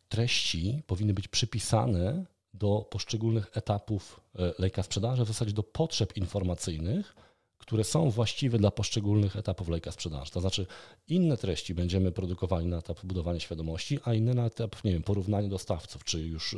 [0.10, 7.16] treści powinny być przypisane do poszczególnych etapów y, lejka sprzedaży, w zasadzie do potrzeb informacyjnych,
[7.62, 10.32] które są właściwe dla poszczególnych etapów lejka sprzedaży.
[10.32, 10.66] To znaczy
[11.08, 15.50] inne treści będziemy produkowali na etap budowania świadomości, a inne na etap, nie wiem, porównania
[15.50, 16.54] dostawców, czy już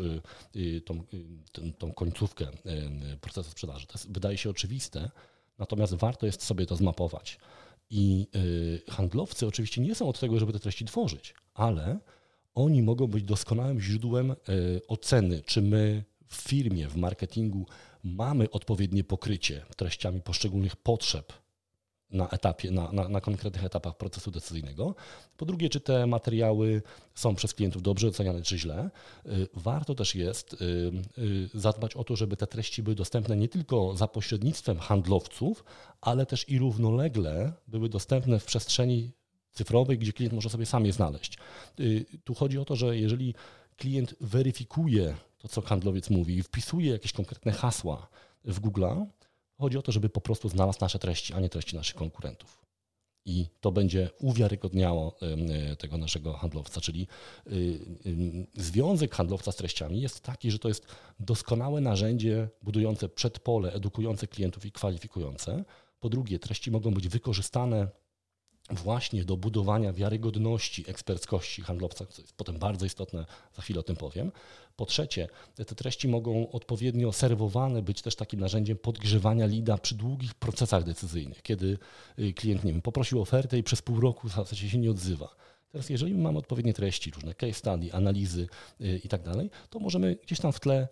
[0.56, 1.04] y, tą,
[1.78, 2.48] tą końcówkę
[3.22, 3.88] procesu sprzedaży.
[3.88, 5.10] To jest, wydaje się oczywiste,
[5.60, 7.39] natomiast warto jest sobie to zmapować.
[7.89, 12.00] I y, handlowcy oczywiście nie są od tego, żeby te treści tworzyć, ale
[12.56, 14.36] oni mogą być doskonałym źródłem y,
[14.88, 17.66] oceny, czy my w firmie, w marketingu
[18.04, 21.34] mamy odpowiednie pokrycie treściami poszczególnych potrzeb
[22.13, 24.96] na etapie, na, na, na, konkretnych etapach procesu decyzyjnego.
[25.38, 26.82] Po drugie, czy te materiały
[27.16, 28.89] są przez klientów dobrze oceniane, czy źle.
[29.26, 30.58] Y, warto też jest y,
[31.18, 35.63] y, zadbać o to, żeby te treści były dostępne nie tylko za pośrednictwem handlowców,
[36.02, 39.12] ale też i równolegle były dostępne w przestrzeni
[39.52, 41.38] cyfrowej, gdzie klient może sobie sam je znaleźć.
[42.24, 43.36] Tu chodzi o to, że jeżeli
[43.78, 48.08] klient weryfikuje to, co handlowiec mówi i wpisuje jakieś konkretne hasła
[48.45, 49.06] w Google'a,
[49.63, 52.63] Chodzi o to, żeby po prostu znalazł nasze treści, a nie treści naszych konkurentów.
[53.25, 55.17] I to będzie uwiarygodniało
[55.77, 57.08] tego naszego handlowca, czyli
[57.47, 57.51] y,
[58.06, 60.88] y, związek handlowca z treściami jest taki, że to jest
[61.19, 65.63] doskonałe narzędzie budujące przedpole, edukujące klientów i kwalifikujące.
[65.99, 67.88] Po drugie, treści mogą być wykorzystane
[68.69, 73.95] właśnie do budowania wiarygodności, eksperckości handlowca, co jest potem bardzo istotne, za chwilę o tym
[73.95, 74.32] powiem.
[74.76, 80.34] Po trzecie, te treści mogą odpowiednio serwowane być też takim narzędziem podgrzewania lida przy długich
[80.34, 81.78] procesach decyzyjnych, kiedy
[82.19, 85.36] y, klient, nie wiem, poprosił ofertę i przez pół roku w zasadzie się nie odzywa.
[85.71, 88.47] Teraz, jeżeli mamy odpowiednie treści, różne case study, analizy
[88.80, 90.88] yy, i tak dalej, to możemy gdzieś tam w tle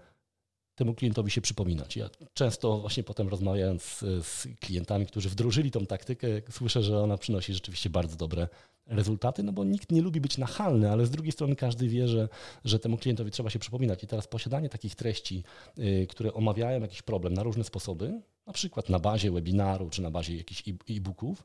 [0.82, 1.96] temu klientowi się przypominać.
[1.96, 7.18] Ja często właśnie potem rozmawiając z, z, klientami, którzy wdrożyli tą taktykę, słyszę, że ona
[7.18, 8.48] przynosi rzeczywiście bardzo dobre
[8.88, 12.30] rezultaty, no bo nikt nie lubi być nachalny, ale z drugiej strony każdy wie, że,
[12.66, 14.04] że temu klientowi trzeba się przypominać.
[14.04, 15.44] I teraz posiadanie takich treści,
[15.80, 20.12] y, które omawiają jakiś problem na różne sposoby, na przykład na bazie webinaru czy na
[20.12, 21.44] bazie jakichś e-booków,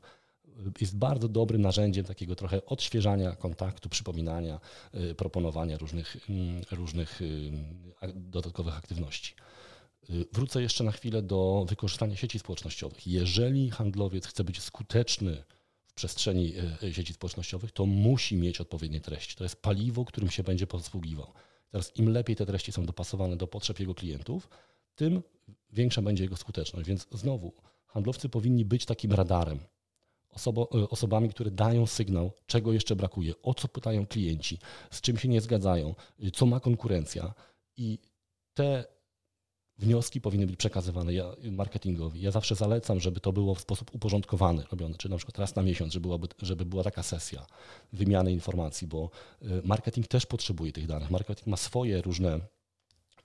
[0.81, 4.59] jest bardzo dobrym narzędziem takiego trochę odświeżania kontaktu, przypominania,
[4.95, 7.51] y, proponowania różnych, mm, różnych y,
[8.15, 9.33] dodatkowych aktywności.
[10.09, 13.07] Y, wrócę jeszcze na chwilę do wykorzystania sieci społecznościowych.
[13.07, 15.43] Jeżeli handlowiec chce być skuteczny
[15.85, 16.53] w przestrzeni
[16.91, 19.35] sieci społecznościowych, to musi mieć odpowiednie treści.
[19.35, 21.33] To jest paliwo, którym się będzie posługiwał.
[21.71, 24.49] Teraz im lepiej te treści są dopasowane do potrzeb jego klientów,
[24.95, 25.21] tym
[25.73, 26.87] większa będzie jego skuteczność.
[26.87, 27.53] Więc znowu,
[27.87, 29.59] handlowcy powinni być takim radarem
[30.29, 34.59] osobo, e, osobami, które dają sygnał, czego jeszcze brakuje, o co pytają klienci,
[34.91, 37.33] z czym się nie zgadzają, y, co ma konkurencja.
[37.77, 37.99] I
[38.53, 38.85] te
[39.77, 41.11] wnioski powinny być przekazywane
[41.51, 42.21] marketingowi.
[42.21, 45.63] Ja zawsze zalecam, żeby to było w sposób uporządkowany robione, czy na przykład raz na
[45.63, 47.45] miesiąc, żeby, byłaby, żeby była taka sesja
[47.93, 49.09] wymiany informacji, bo
[49.41, 51.11] y, marketing też potrzebuje tych danych.
[51.11, 52.39] Marketing ma swoje różne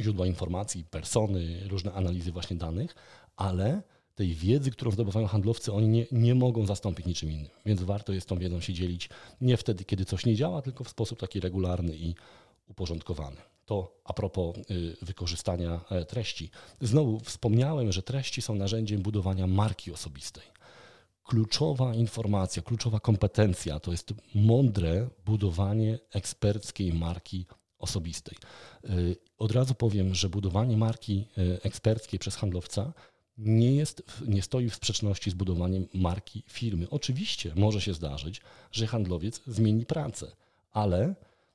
[0.01, 2.95] źródła informacji, persony, różne analizy właśnie danych,
[3.37, 3.83] ale
[4.15, 7.51] tej wiedzy, którą zdobywają handlowcy, oni nie, nie mogą zastąpić niczym innym.
[7.67, 9.09] Więc warto jest tą wiedzą się dzielić
[9.41, 12.15] nie wtedy, kiedy coś nie działa, tylko w sposób taki regularny i
[12.69, 13.37] uporządkowany.
[13.67, 16.51] To a propos y, wykorzystania e, treści.
[16.81, 20.45] Znowu wspomniałem, że treści są narzędziem budowania marki osobistej.
[21.25, 27.47] Kluczowa informacja, kluczowa kompetencja to jest mądre budowanie eksperckiej marki
[27.79, 28.39] osobistej.
[28.91, 32.93] Y, od razu powiem, że budowanie marki y, eksperckiej przez handlowca
[33.39, 36.91] nie, jest, nie stoi w sprzeczności z budowaniem marki firmy.
[36.91, 38.41] Oczywiście może się zdarzyć,
[38.73, 40.37] że handlowiec zmieni pracę,
[40.71, 41.15] ale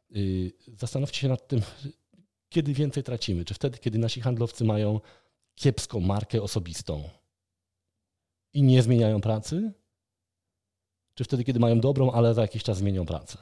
[0.09, 1.61] yy, zastanówcie się nad tym,
[2.49, 3.45] kiedy więcej tracimy.
[3.45, 4.99] Czy wtedy, kiedy nasi handlowcy mają
[5.55, 7.09] kiepską markę osobistą
[8.53, 9.73] i nie zmieniają pracy?
[11.13, 13.37] Czy wtedy, kiedy mają dobrą, ale za jakiś czas zmienią pracę?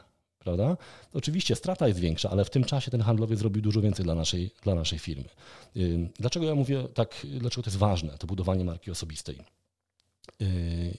[0.45, 0.77] Prawda?
[1.13, 4.51] Oczywiście strata jest większa, ale w tym czasie ten handlowiec zrobił dużo więcej dla naszej,
[4.63, 5.29] dla naszej firmy.
[6.19, 9.38] Dlaczego ja mówię tak, dlaczego to jest ważne, to budowanie marki osobistej?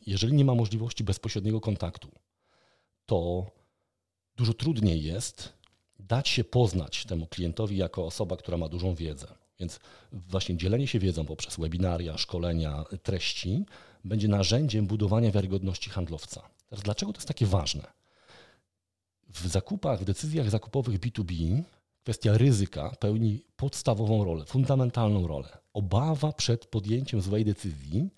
[0.06, 2.08] Jeżeli nie ma możliwości bezpośredniego kontaktu,
[3.06, 3.46] to
[4.36, 5.52] dużo trudniej jest
[5.98, 9.26] dać się poznać temu klientowi jako osoba, która ma dużą wiedzę.
[9.60, 9.80] Więc
[10.12, 13.64] właśnie dzielenie się wiedzą poprzez webinaria, szkolenia, treści
[14.04, 16.42] będzie narzędziem budowania wiarygodności handlowca.
[16.68, 17.82] Teraz dlaczego to jest takie ważne?
[19.28, 21.62] W zakupach, w decyzjach zakupowych B2B
[22.02, 25.58] kwestia ryzyka pełni podstawową rolę, fundamentalną rolę.
[25.72, 28.10] Obawa przed podjęciem złej decyzji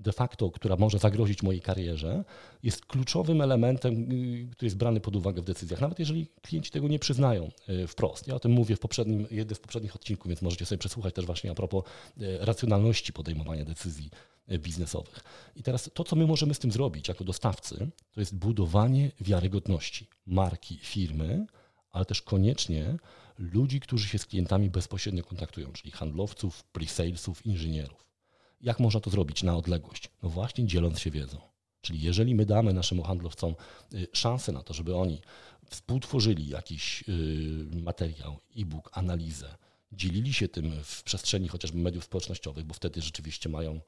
[0.00, 2.24] de facto, która może zagrozić mojej karierze,
[2.62, 6.88] jest kluczowym elementem, y, który jest brany pod uwagę w decyzjach, nawet jeżeli klienci tego
[6.88, 8.28] nie przyznają y, wprost.
[8.28, 11.26] Ja o tym mówię w poprzednim, jednym z poprzednich odcinków, więc możecie sobie przesłuchać też
[11.26, 11.84] właśnie a propos
[12.20, 14.10] y, racjonalności podejmowania decyzji
[14.58, 15.20] biznesowych.
[15.56, 20.06] I teraz to, co my możemy z tym zrobić jako dostawcy, to jest budowanie wiarygodności
[20.26, 21.46] marki, firmy,
[21.90, 22.96] ale też koniecznie
[23.38, 28.04] ludzi, którzy się z klientami bezpośrednio kontaktują, czyli handlowców, pre-salesów, inżynierów.
[28.60, 30.10] Jak można to zrobić na odległość?
[30.22, 31.38] No właśnie dzieląc się wiedzą.
[31.80, 33.54] Czyli jeżeli my damy naszym handlowcom
[33.94, 35.20] y, szansę na to, żeby oni
[35.70, 39.56] współtworzyli jakiś y, materiał, e-book, analizę,
[39.96, 43.80] dzielili się tym w przestrzeni chociażby mediów społecznościowych, bo wtedy rzeczywiście mają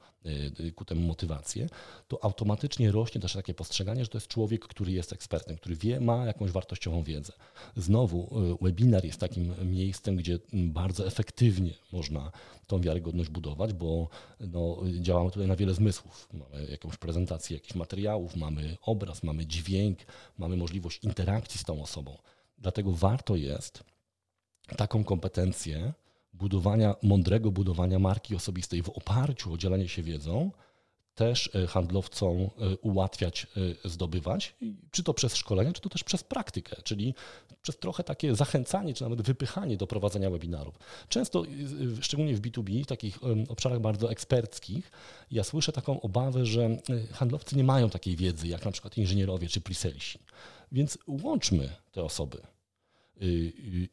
[0.59, 1.69] y, ku temu motywację,
[2.07, 5.99] to automatycznie rośnie też takie postrzeganie, że to jest człowiek, który jest ekspertem, który wie,
[5.99, 7.33] ma jakąś wartościową wiedzę.
[7.75, 8.29] Znowu
[8.61, 12.31] webinar jest takim miejscem, gdzie bardzo efektywnie można
[12.67, 16.29] tą wiarygodność budować, bo no, działamy tutaj na wiele zmysłów.
[16.33, 19.99] Mamy jakąś prezentację jakichś materiałów, mamy obraz, mamy dźwięk,
[20.37, 22.17] mamy możliwość interakcji z tą osobą.
[22.57, 23.83] Dlatego warto jest
[24.75, 25.93] taką kompetencję
[26.33, 30.51] budowania, mądrego budowania marki osobistej w oparciu o dzielenie się wiedzą,
[31.17, 32.47] też e, handlowcom e,
[32.81, 33.47] ułatwiać
[33.83, 34.55] e, zdobywać,
[34.91, 37.13] czy to przez szkolenie, czy to też przez praktykę, czyli
[37.61, 40.79] przez trochę takie zachęcanie, czy nawet wypychanie do prowadzenia webinarów.
[41.09, 41.43] Często,
[42.01, 44.91] szczególnie w B2B, w takich obszarach bardzo eksperckich,
[45.31, 46.77] ja słyszę taką obawę, że
[47.11, 50.19] handlowcy nie mają takiej wiedzy, jak na przykład inżynierowie czy preselsi.
[50.71, 52.41] Więc łączmy te osoby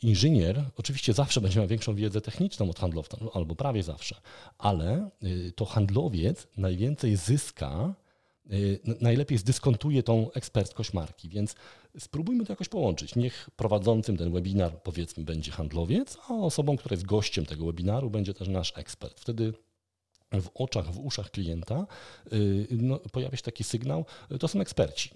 [0.02, 4.20] inżynier oczywiście zawsze będzie miał większą wiedzę techniczną od handlowca, no, albo prawie zawsze,
[4.58, 7.94] ale y, to handlowiec najwięcej zyska,
[9.00, 11.54] najlepiej zdyskontuje tą eksperckość marki, więc
[11.98, 13.16] spróbujmy to jakoś połączyć.
[13.16, 18.34] Niech prowadzącym ten webinar powiedzmy będzie handlowiec, a osobą, która jest gościem tego webinaru będzie
[18.34, 19.20] też nasz ekspert.
[19.20, 19.52] Wtedy
[20.32, 21.86] w oczach, w uszach klienta
[22.70, 24.04] no, pojawia się taki sygnał,
[24.40, 25.10] to są eksperci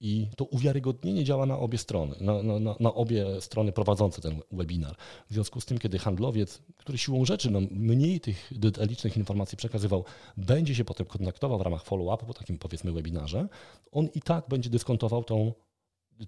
[0.00, 4.96] i to uwiarygodnienie działa na obie strony, na, na, na, obie strony prowadzące ten webinar.
[5.30, 10.04] W związku z tym, kiedy handlowiec, który siłą rzeczy no, mniej tych detalicznych informacji przekazywał,
[10.36, 13.48] będzie się potem kontaktował w ramach follow-upu po takim powiedzmy webinarze,
[13.92, 15.52] on i tak będzie dyskontował tą,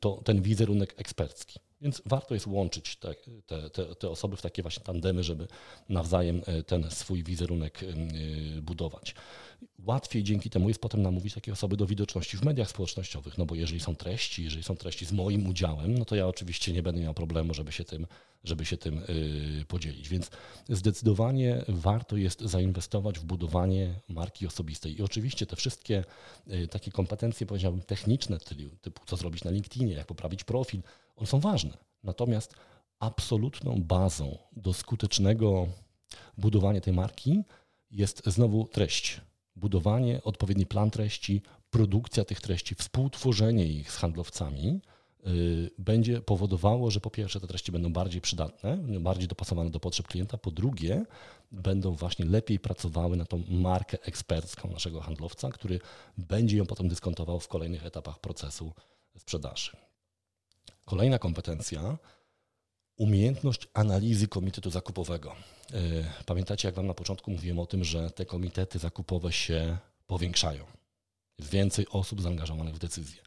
[0.00, 1.60] to, ten wizerunek ekspercki.
[1.80, 3.14] Więc warto jest łączyć te,
[3.46, 5.48] te, te, te, osoby w takie właśnie tandemy, żeby
[5.88, 7.86] nawzajem e, ten swój wizerunek e,
[8.60, 9.14] budować.
[9.86, 13.54] Łatwiej dzięki temu jest potem namówić takie osoby do widoczności w mediach społecznościowych, no bo
[13.54, 17.00] jeżeli są treści, jeżeli są treści z moim udziałem, no to ja oczywiście nie będę
[17.00, 18.06] miał problemu, żeby się tym,
[18.44, 20.08] żeby się tym y, podzielić.
[20.08, 20.30] Więc
[20.68, 24.98] zdecydowanie warto jest zainwestować w budowanie marki osobistej.
[24.98, 26.04] I oczywiście te wszystkie
[26.70, 28.38] takie kompetencje, powiedziałbym, techniczne,
[28.80, 30.82] typu co zrobić na LinkedInie, jak poprawić profil,
[31.20, 31.76] one są ważne.
[32.02, 32.54] Natomiast
[32.98, 35.66] absolutną bazą do skutecznego
[36.38, 37.42] budowania tej marki
[37.90, 39.20] jest znowu treść
[39.56, 44.80] budowanie, odpowiedni plan treści, produkcja tych treści, współtworzenie ich z handlowcami
[45.26, 50.08] y, będzie powodowało, że po pierwsze te treści będą bardziej przydatne, bardziej dopasowane do potrzeb
[50.08, 51.04] klienta, po drugie
[51.52, 55.80] będą właśnie lepiej pracowały na tą markę ekspercką naszego handlowca, który
[56.18, 58.72] będzie ją potem dyskontował w kolejnych etapach procesu
[59.16, 59.89] sprzedaży.
[60.84, 61.98] Kolejna kompetencja
[62.96, 65.32] umiejętność analizy komitetu zakupowego.
[65.72, 70.64] E, pamiętacie, jak Wam na początku mówiłem o tym, że te komitety zakupowe się powiększają.
[71.38, 73.22] Jest więcej osób zaangażowanych w decyzje.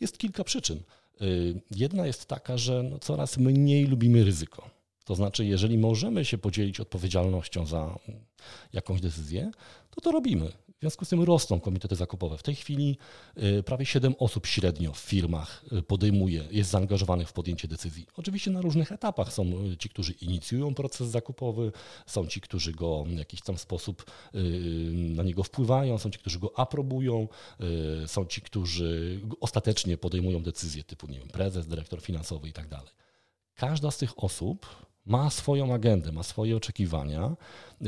[0.00, 0.78] Jest kilka przyczyn.
[1.20, 1.24] E,
[1.70, 4.70] jedna jest taka, że no coraz mniej lubimy ryzyko.
[5.04, 7.98] To znaczy, jeżeli możemy się podzielić odpowiedzialnością za
[8.72, 9.50] jakąś decyzję,
[9.90, 10.52] to to robimy.
[10.84, 12.38] Związku z tym rosną komitety zakupowe.
[12.38, 12.98] W tej chwili
[13.42, 18.06] y, prawie 7 osób średnio w firmach y, podejmuje, jest zaangażowanych w podjęcie decyzji.
[18.16, 21.72] Oczywiście na różnych etapach są y, ci, którzy inicjują proces zakupowy,
[22.06, 24.10] są ci, którzy go w jakiś tam sposób
[24.92, 27.28] na niego wpływają, są ci, którzy go aprobują,
[28.06, 32.92] są ci, którzy ostatecznie podejmują decyzje typu, nie wiem, prezes, dyrektor finansowy i tak dalej.
[33.54, 34.66] Każda z tych osób
[35.06, 37.36] ma swoją agendę, ma swoje oczekiwania,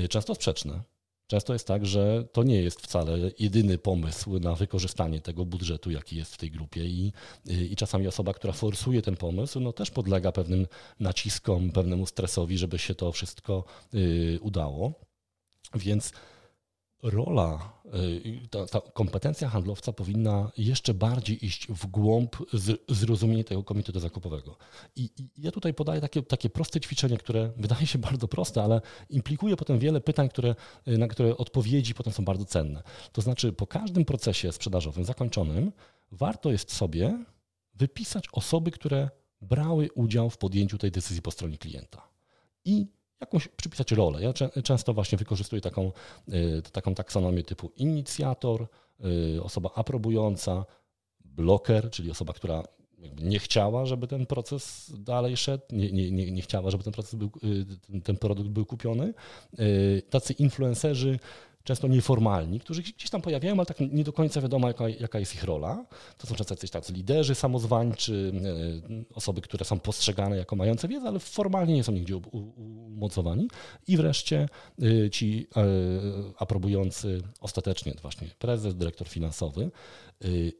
[0.08, 0.80] często sprzeczne
[1.26, 6.16] Często jest tak, że to nie jest wcale jedyny pomysł na wykorzystanie tego budżetu, jaki
[6.16, 7.12] jest w tej grupie i,
[7.46, 10.66] i czasami osoba, która forsuje ten pomysł, no też podlega pewnym
[11.00, 13.64] naciskom, pewnemu stresowi, żeby się to wszystko
[13.94, 14.94] y, udało.
[15.74, 16.12] Więc
[17.10, 22.36] rola, y, ta, ta, kompetencja handlowca powinna jeszcze bardziej iść w głąb
[22.88, 24.56] zrozumienia tego komitetu zakupowego.
[24.96, 28.80] I, I, ja tutaj podaję takie, takie proste ćwiczenie, które wydaje się bardzo proste, ale
[29.10, 30.54] implikuje potem wiele pytań, które,
[30.88, 32.82] y, na które odpowiedzi potem są bardzo cenne.
[33.12, 35.72] To znaczy, po każdym procesie sprzedażowym zakończonym,
[36.12, 37.24] warto jest sobie
[37.74, 42.08] wypisać osoby, które brały udział w podjęciu tej decyzji po stronie klienta.
[42.64, 42.86] I
[43.20, 44.22] jakąś przypisać rolę.
[44.22, 45.92] Ja często właśnie wykorzystuję taką,
[46.28, 48.66] y, taką taksonomię typu inicjator,
[49.36, 50.64] y, osoba aprobująca,
[51.24, 52.62] bloker, czyli osoba, która
[53.22, 57.14] nie chciała, żeby ten proces dalej szedł, nie, nie, nie, nie chciała, żeby ten proces
[57.14, 57.30] był,
[57.94, 59.14] y, ten produkt był kupiony.
[60.10, 61.18] Tacy influencerzy,
[61.66, 65.34] często nieformalni, którzy gdzieś tam pojawiają, ale tak nie do końca wiadomo, jaka, jaka jest
[65.34, 65.84] ich rola.
[66.18, 68.32] To są często jacyś tacy liderzy samozwańczy,
[69.10, 73.48] e, osoby, które są postrzegane jako mające wiedzę, ale formalnie nie są nigdzie umocowani.
[73.88, 74.48] I wreszcie
[74.82, 75.64] e, ci e,
[76.38, 79.70] aprobujący ostatecznie właśnie prezes, dyrektor finansowy.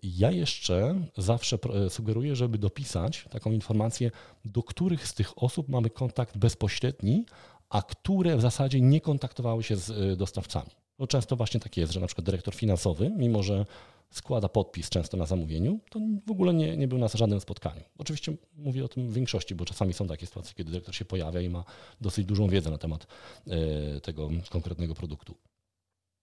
[0.03, 4.11] Ja jeszcze zawsze sugeruję, żeby dopisać taką informację,
[4.45, 7.25] do których z tych osób mamy kontakt bezpośredni,
[7.69, 10.86] a które w zasadzie nie kontaktowały się z dostawcami.
[10.99, 13.67] Bo często właśnie tak jest, że na przykład dyrektor finansowy, mimo że
[14.11, 17.83] składa podpis często na zamówieniu, to w ogóle nie, nie był na żadnym spotkaniu.
[17.99, 21.41] Oczywiście mówię o tym w większości, bo czasami są takie sytuacje, kiedy dyrektor się pojawia
[21.41, 21.65] i ma
[22.01, 23.07] dosyć dużą wiedzę na temat
[23.47, 25.35] e, tego konkretnego produktu.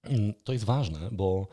[0.03, 1.47] Mm, to jest ważne, bo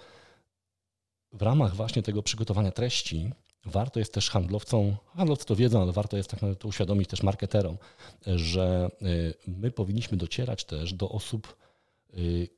[1.32, 3.30] w ramach właśnie tego przygotowania treści
[3.64, 7.76] warto jest też handlowcom, handlowcy to wiedzą, ale warto jest tak naprawdę uświadomić też marketerom,
[8.26, 9.06] że e,
[9.46, 11.56] my powinniśmy docierać też do osób,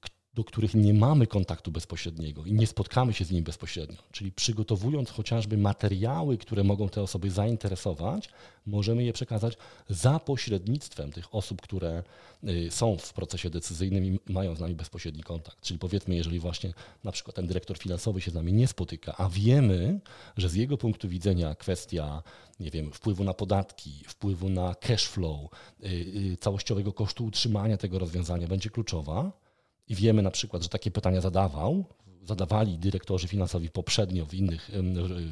[0.00, 3.96] które do których nie mamy kontaktu bezpośredniego i nie spotkamy się z nimi bezpośrednio.
[4.12, 8.28] Czyli przygotowując chociażby materiały, które mogą te osoby zainteresować,
[8.66, 9.56] możemy je przekazać
[9.88, 12.02] za pośrednictwem tych osób, które
[12.48, 15.60] y, są w procesie decyzyjnym i mają z nami bezpośredni kontakt.
[15.60, 16.74] Czyli powiedzmy, jeżeli właśnie
[17.04, 20.00] na przykład ten dyrektor finansowy się z nami nie spotyka, a wiemy,
[20.36, 22.22] że z jego punktu widzenia kwestia
[22.60, 25.50] nie wiem, wpływu na podatki, wpływu na cash flow,
[25.84, 25.86] y,
[26.32, 29.42] y, całościowego kosztu utrzymania tego rozwiązania będzie kluczowa,
[29.92, 31.84] i wiemy na przykład, że takie pytania zadawał,
[32.22, 34.70] zadawali dyrektorzy finansowi poprzednio w innych,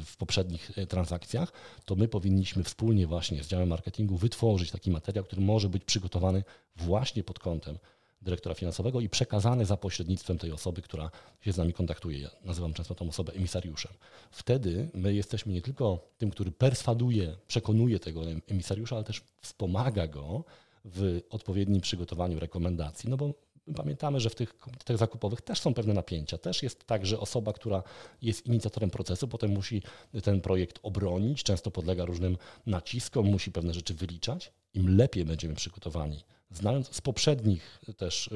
[0.05, 1.51] w poprzednich e, transakcjach,
[1.85, 6.43] to my powinniśmy wspólnie właśnie z działem marketingu wytworzyć taki materiał, który może być przygotowany
[6.75, 7.77] właśnie pod kątem
[8.21, 12.19] dyrektora finansowego i przekazany za pośrednictwem tej osoby, która się z nami kontaktuje.
[12.19, 13.91] Ja nazywam często tą osobę emisariuszem.
[14.31, 20.43] Wtedy my jesteśmy nie tylko tym, który perswaduje, przekonuje tego emisariusza, ale też wspomaga go
[20.85, 23.33] w odpowiednim przygotowaniu rekomendacji, no bo
[23.75, 26.37] pamiętamy, że w tych komitetach zakupowych też są pewne napięcia.
[26.37, 27.83] Też jest tak, że osoba, która
[28.21, 29.81] jest inicjatorem procesu, potem musi
[30.23, 34.51] ten projekt obronić, często podlega różnym naciskom, musi pewne rzeczy wyliczać.
[34.73, 38.29] Im lepiej będziemy przygotowani, znając z poprzednich też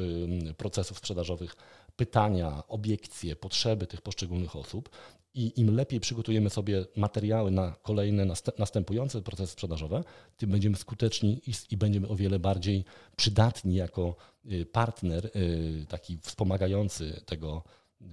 [0.58, 1.56] procesów sprzedażowych
[1.96, 4.90] pytania, obiekcje, potrzeby tych poszczególnych osób,
[5.36, 8.26] i im lepiej przygotujemy sobie materiały na kolejne
[8.58, 10.04] następujące procesy sprzedażowe,
[10.38, 11.42] tym będziemy skuteczni
[11.72, 12.86] i, będziemy o wiele bardziej
[13.16, 14.16] przydatni jako
[14.52, 17.64] y, partner y, taki wspomagający tego
[18.02, 18.06] y,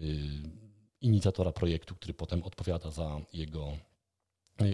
[1.01, 3.73] inicjatora projektu, który potem odpowiada za jego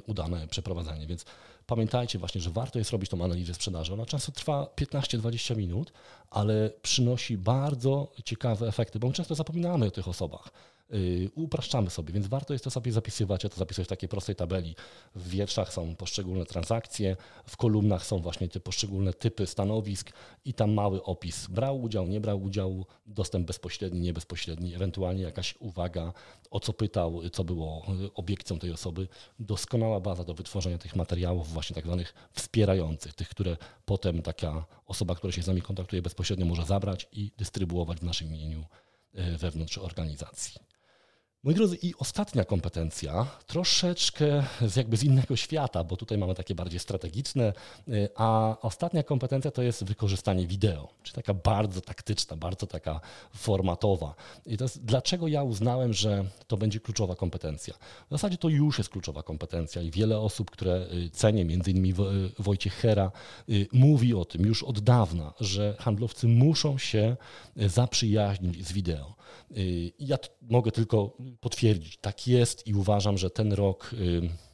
[0.06, 1.06] udane przeprowadzenie.
[1.06, 1.24] Więc
[1.66, 3.92] pamiętajcie właśnie, że warto jest robić tą analizę sprzedaży.
[3.92, 5.92] Ona często trwa 15-20 minut,
[6.30, 10.48] ale przynosi bardzo ciekawe efekty, bo my często zapominamy o tych osobach.
[10.94, 13.44] Y, upraszczamy sobie, więc warto jest to sobie zapisywać.
[13.44, 14.76] Ja to zapisuję w takiej prostej tabeli.
[15.14, 17.16] W wierszach są poszczególne transakcje,
[17.46, 20.12] w kolumnach są właśnie te poszczególne typy stanowisk
[20.44, 21.46] i tam mały opis.
[21.46, 26.12] Brał udział, nie brał udziału, dostęp bezpośredni, niebezpośredni, ewentualnie jakaś uwaga,
[26.50, 29.08] o co pytał, co było obiekcją tej osoby.
[29.38, 35.14] Doskonała baza do wytworzenia tych materiałów właśnie tak zwanych wspierających, tych, które potem taka osoba,
[35.14, 38.64] która się z nami kontaktuje bezpośrednio może zabrać i dystrybuować w naszym imieniu
[39.14, 40.77] y, wewnątrz organizacji.
[41.44, 46.54] Moi drodzy, i ostatnia kompetencja, troszeczkę z jakby z innego świata, bo tutaj mamy takie
[46.54, 47.52] bardziej strategiczne,
[47.88, 53.00] y, a ostatnia kompetencja to jest wykorzystanie wideo, czyli taka bardzo taktyczna, bardzo taka
[53.34, 54.14] formatowa.
[54.46, 57.74] I to jest, dlaczego ja uznałem, że to będzie kluczowa kompetencja?
[58.08, 61.90] W zasadzie to już jest kluczowa kompetencja i wiele osób, które y, cenię, między innymi
[61.90, 61.94] y,
[62.38, 63.10] Wojciech Hera,
[63.72, 67.16] mówi o tym już od dawna, że handlowcy muszą się
[67.56, 69.14] zaprzyjaźnić z wideo.
[69.98, 73.90] Ja mogę tylko potwierdzić, tak jest i uważam, że ten rok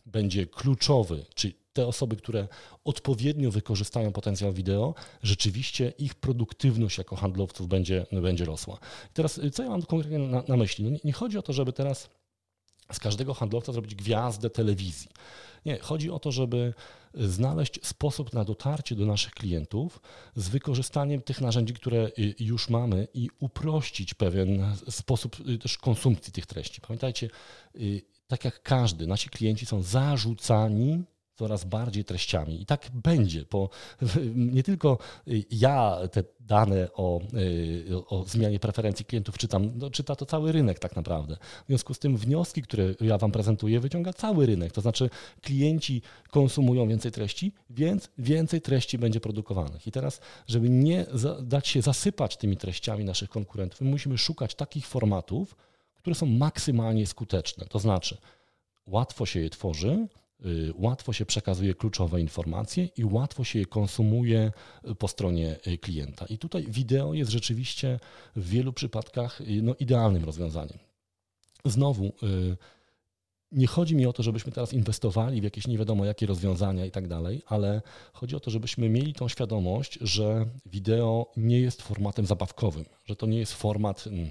[0.07, 2.49] będzie kluczowy, czy te osoby, które
[2.85, 8.79] odpowiednio wykorzystają potencjał wideo, rzeczywiście ich produktywność jako handlowców będzie, będzie rosła.
[9.11, 10.85] I teraz, co ja mam konkretnie na, na myśli?
[10.85, 12.11] No nie, nie chodzi o to, żeby teraz
[12.93, 15.09] z każdego handlowca zrobić gwiazdę telewizji.
[15.67, 16.75] Nie, chodzi o to, żeby
[17.17, 20.01] znaleźć sposób na dotarcie do naszych klientów
[20.37, 26.81] z wykorzystaniem tych narzędzi, które już mamy i uprościć pewien sposób też konsumpcji tych treści.
[26.81, 27.31] Pamiętajcie,
[28.27, 31.05] tak jak każdy, nasi klienci są zarzucani
[31.35, 32.63] coraz bardziej treściami.
[32.63, 33.69] I tak będzie, bo
[34.35, 34.99] nie tylko
[35.51, 37.21] ja te dane o,
[38.09, 41.37] o zmianie preferencji klientów czytam, no, czyta to cały rynek tak naprawdę.
[41.65, 44.73] W związku z tym wnioski, które ja Wam prezentuję, wyciąga cały rynek.
[44.73, 45.11] To znaczy
[45.43, 49.87] klienci konsumują więcej treści, więc więcej treści będzie produkowanych.
[49.87, 51.07] I teraz, żeby nie
[51.43, 55.57] dać się zasypać tymi treściami naszych konkurentów, my musimy szukać takich formatów,
[55.95, 57.67] które są maksymalnie skuteczne.
[57.67, 58.17] To znaczy,
[58.87, 60.24] łatwo się je tworzy, y,
[60.75, 64.53] łatwo się przekazuje kluczowe informacje i łatwo się je konsumuje
[64.91, 66.27] y, po stronie y, klienta.
[66.27, 68.01] I tutaj wideo jest rzeczywiście
[68.37, 70.79] w wielu przypadkach no, idealnym rozwiązaniem.
[71.65, 72.13] Znowu,
[73.53, 76.91] nie chodzi mi o to, żebyśmy teraz inwestowali w jakieś nie wiadomo jakie rozwiązania i
[76.91, 77.83] tak dalej, ale
[78.13, 83.27] chodzi o to, żebyśmy mieli tą świadomość, że wideo nie jest formatem zabawkowym, że to
[83.27, 84.31] nie jest format mm,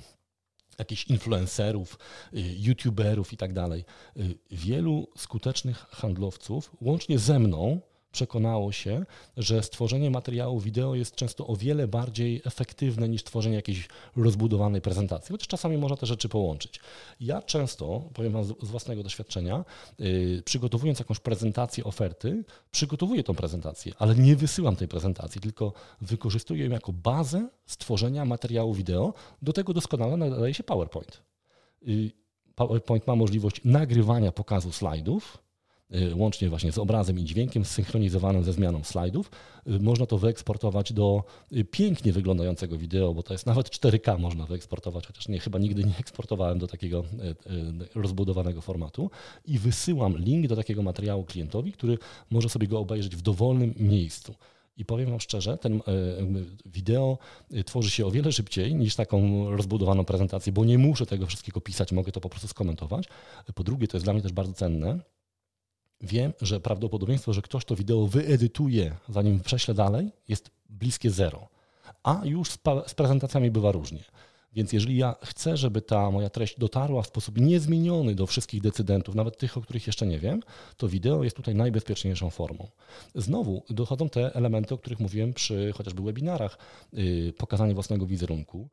[0.80, 2.00] jakichś influencerów,
[2.34, 3.86] y, youtuberów i tak dalej.
[4.18, 7.82] Y, wielu skutecznych handlowców, łącznie ze mną,
[8.14, 9.06] przekonało się,
[9.38, 15.34] że stworzenie materiału wideo jest często o wiele bardziej efektywne niż tworzenie jakiejś rozbudowanej prezentacji,
[15.34, 16.80] chociaż czasami można te rzeczy połączyć.
[17.20, 19.66] Ja często, powiem Wam z własnego doświadczenia,
[20.00, 26.66] yy, przygotowując jakąś prezentację oferty, przygotowuję tą prezentację, ale nie wysyłam tej prezentacji, tylko wykorzystuję
[26.66, 29.14] ją jako bazę stworzenia materiału wideo.
[29.42, 31.24] Do tego doskonale nadaje się PowerPoint.
[31.82, 32.12] Yy,
[32.56, 35.43] PowerPoint ma możliwość nagrywania pokazu slajdów,
[36.16, 39.32] łącznie właśnie z obrazem i dźwiękiem zsynchronizowanym ze zmianą slajdów.
[39.68, 44.46] Y, można to wyeksportować do y, pięknie wyglądającego wideo, bo to jest nawet 4K można
[44.46, 47.04] wyeksportować, chociaż nie, chyba nigdy nie eksportowałem do takiego
[47.96, 49.12] rozbudowanego formatu
[49.46, 51.98] i wysyłam link do takiego materiału klientowi, który
[52.30, 54.36] może sobie go obejrzeć w dowolnym miejscu.
[54.78, 55.82] I powiem Wam szczerze, ten
[56.66, 57.18] wideo
[57.66, 61.92] tworzy się o wiele szybciej niż taką rozbudowaną prezentację, bo nie muszę tego wszystkiego pisać,
[61.92, 63.08] mogę to po prostu skomentować.
[63.56, 65.00] Po drugie, to jest dla mnie też bardzo cenne,
[66.04, 71.48] wiem, że prawdopodobieństwo, że ktoś to wideo wyedytuje, zanim prześle dalej, jest bliskie zero.
[72.04, 74.04] A już z, z prezentacjami bywa różnie.
[74.54, 79.16] Więc jeżeli ja chcę, żeby ta moja treść dotarła w sposób niezmieniony do wszystkich decydentów,
[79.16, 80.42] nawet tych, o których jeszcze nie wiem,
[80.78, 82.68] to wideo jest tutaj najbezpieczniejszą formą.
[83.16, 86.58] Znowu dochodzą te elementy, o których mówiłem przy chociażby webinarach,
[86.94, 88.70] yy, pokazanie własnego wizerunku,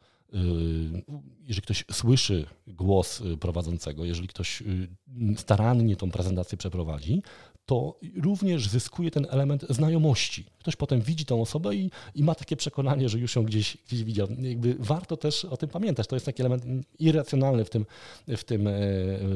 [1.46, 4.88] jeżeli ktoś słyszy głos y, prowadzącego, jeżeli ktoś y,
[5.36, 7.22] starannie tą prezentację przeprowadzi,
[7.66, 10.44] to również zyskuje ten element znajomości.
[10.58, 14.04] Ktoś potem widzi tą osobę i, i ma takie przekonanie, że już ją gdzieś, gdzieś
[14.04, 14.28] widział.
[14.38, 16.06] Jakby warto też o tym pamiętać.
[16.06, 16.64] To jest taki element
[16.98, 17.86] irracjonalny w tym,
[18.28, 18.68] w tym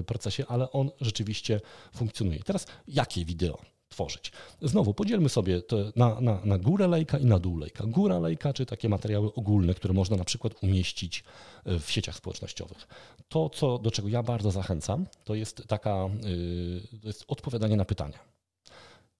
[0.07, 1.61] procesie, ale on rzeczywiście
[1.95, 2.38] funkcjonuje.
[2.38, 3.59] Teraz jakie wideo?
[3.95, 4.32] Tworzyć.
[4.62, 5.62] Znowu podzielmy sobie
[5.97, 7.84] na, na, na górę lejka i na dół lejka.
[7.86, 11.24] Góra lejka, czy takie materiały ogólne, które można na przykład umieścić
[11.64, 12.88] e, w sieciach społecznościowych.
[13.28, 16.09] To, co, do czego ja bardzo zachęcam, to jest taka,
[17.03, 18.18] to jest odpowiadanie na pytania.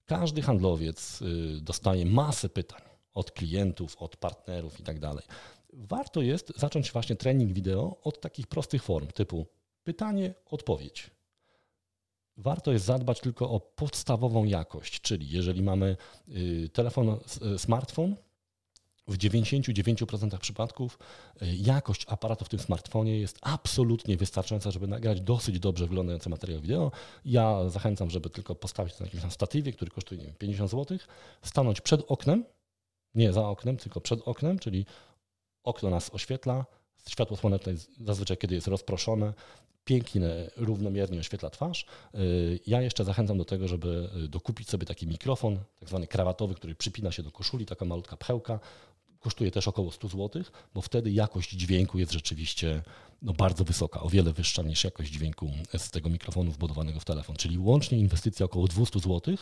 [0.05, 2.81] Każdy handlowiec y, dostaje masę pytań
[3.13, 5.23] od klientów, od partnerów i tak dalej.
[5.73, 9.45] Warto jest zacząć właśnie trening wideo od takich prostych form typu
[9.83, 11.14] pytanie, odpowiedź
[12.37, 15.97] Warto jest zadbać tylko o podstawową jakość, czyli jeżeli mamy
[16.29, 17.17] y, telefon,
[17.55, 18.15] y, smartfon,
[19.07, 20.99] w 99% przypadków
[21.41, 26.61] y, jakość aparatu w tym smartfonie jest absolutnie wystarczająca, żeby nagrać dosyć dobrze wyglądający materiał
[26.61, 26.91] wideo.
[27.25, 30.97] Ja zachęcam, żeby tylko postawić to na jakimś statywie, który kosztuje wiem, 50 zł,
[31.41, 32.45] stanąć przed oknem,
[33.15, 34.85] nie za oknem, tylko przed oknem, czyli
[35.63, 36.65] okno nas oświetla,
[37.09, 39.33] światło słoneczne jest zazwyczaj, kiedy jest rozproszone,
[39.85, 40.21] pięknie,
[40.57, 41.85] równomiernie oświetla twarz.
[42.15, 46.55] Y, ja jeszcze zachęcam do tego, żeby y, dokupić sobie taki mikrofon, tak zwany krawatowy,
[46.55, 48.59] który przypina się do koszuli, taka malutka pchełka.
[49.19, 52.81] Kosztuje też około 100 zł, bo wtedy jakość dźwięku jest rzeczywiście
[53.21, 57.35] no, bardzo wysoka, o wiele wyższa niż jakość dźwięku z tego mikrofonu wbudowanego w telefon.
[57.35, 59.35] Czyli łącznie inwestycja około 200 zł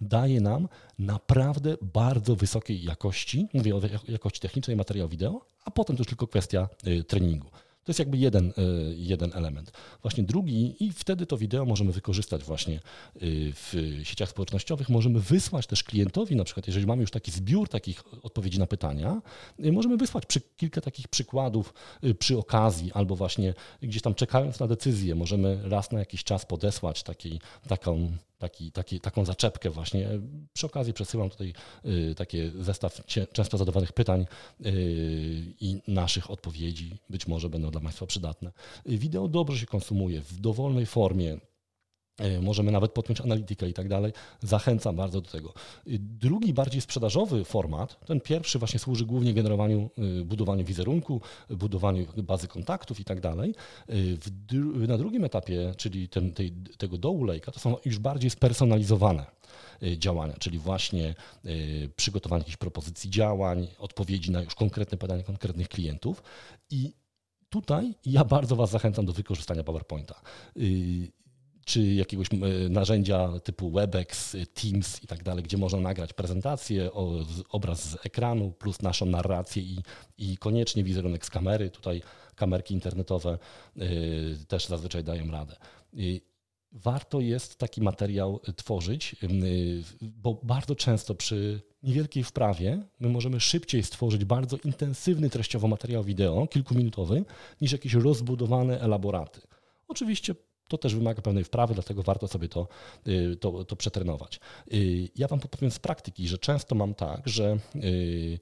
[0.00, 0.68] daje nam
[0.98, 6.26] naprawdę bardzo wysokiej jakości, mówię o jakości technicznej materiału wideo, a potem to już tylko
[6.26, 7.50] kwestia y, treningu.
[7.88, 8.52] To jest jakby jeden, e,
[8.94, 9.72] jeden element.
[10.02, 12.80] Właśnie drugi, i wtedy to wideo możemy wykorzystać właśnie e,
[13.52, 14.88] w sieciach społecznościowych.
[14.88, 19.22] Możemy wysłać też klientowi, na przykład, jeżeli mamy już taki zbiór takich odpowiedzi na pytania,
[19.58, 21.74] e, możemy wysłać przy, kilka takich przykładów
[22.18, 27.02] przy okazji, albo właśnie gdzieś tam czekając na decyzję, możemy raz na jakiś czas podesłać
[27.02, 30.08] taki, taką taki, taki, taką zaczepkę właśnie.
[30.52, 31.52] Przy okazji przesyłam tutaj
[31.84, 34.26] y, taki zestaw często zadawanych pytań
[34.66, 34.66] y,
[35.60, 36.98] i naszych odpowiedzi.
[37.10, 38.52] Być może będą dla Państwa przydatne.
[38.86, 41.38] Wideo dobrze się konsumuje w dowolnej formie
[42.42, 44.12] możemy nawet podpiąć analitykę i tak dalej.
[44.42, 45.52] Zachęcam bardzo do tego.
[45.98, 49.90] Drugi, bardziej sprzedażowy format, ten pierwszy właśnie służy głównie generowaniu,
[50.24, 53.54] budowaniu wizerunku, budowaniu bazy kontaktów i tak dalej.
[54.88, 59.26] Na drugim etapie, czyli ten, tej, tego dołu lejka, to są już bardziej spersonalizowane
[59.96, 61.14] działania, czyli właśnie
[61.96, 66.22] przygotowanie jakichś propozycji działań, odpowiedzi na już konkretne pytania konkretnych klientów
[66.70, 66.92] i
[67.50, 70.20] tutaj ja bardzo Was zachęcam do wykorzystania PowerPointa
[71.68, 72.26] czy jakiegoś
[72.70, 76.90] narzędzia typu WebEx, Teams i tak dalej, gdzie można nagrać prezentację,
[77.48, 79.78] obraz z ekranu plus naszą narrację i,
[80.18, 81.70] i koniecznie wizerunek z kamery.
[81.70, 82.02] Tutaj
[82.34, 83.38] kamerki internetowe
[83.76, 85.56] y, też zazwyczaj dają radę.
[85.94, 86.20] Y,
[86.72, 89.16] warto jest taki materiał tworzyć,
[90.02, 96.46] bo bardzo często przy niewielkiej wprawie my możemy szybciej stworzyć bardzo intensywny treściowo materiał wideo,
[96.46, 97.24] kilkuminutowy,
[97.60, 99.40] niż jakieś rozbudowane elaboraty.
[99.88, 100.34] Oczywiście
[100.68, 102.68] to też wymaga pewnej wprawy, dlatego warto sobie to,
[103.08, 104.40] y, to, to przetrenować.
[104.72, 108.38] Y, ja Wam powiem z praktyki, że często mam tak, że y,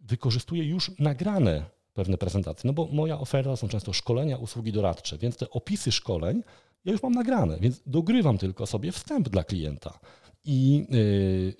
[0.00, 1.64] wykorzystuję już nagrane
[1.94, 6.42] pewne prezentacje, no bo moja oferta są często szkolenia, usługi doradcze, więc te opisy szkoleń
[6.84, 9.98] ja już mam nagrane, więc dogrywam tylko sobie wstęp dla klienta.
[10.44, 10.86] I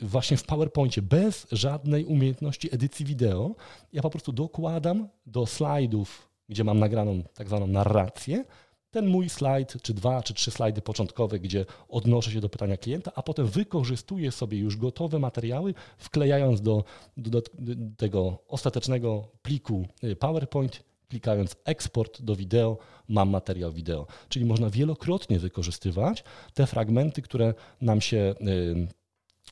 [0.03, 3.55] właśnie w PowerPoincie bez żadnej umiejętności edycji wideo,
[3.93, 8.45] ja po prostu dokładam do slajdów, gdzie mam nagraną tak zwaną narrację,
[8.91, 13.12] ten mój slajd, czy dwa, czy trzy slajdy początkowe, gdzie odnoszę się do pytania klienta,
[13.14, 16.84] a potem wykorzystuję sobie już gotowe materiały, wklejając do,
[17.16, 17.43] do, do
[17.97, 22.78] tego ostatecznego pliku y, PowerPoint, klikając eksport do wideo,
[23.09, 24.07] mam materiał wideo.
[24.28, 26.24] Czyli można wielokrotnie wykorzystywać
[26.55, 28.89] te fragmenty, które nam się yy,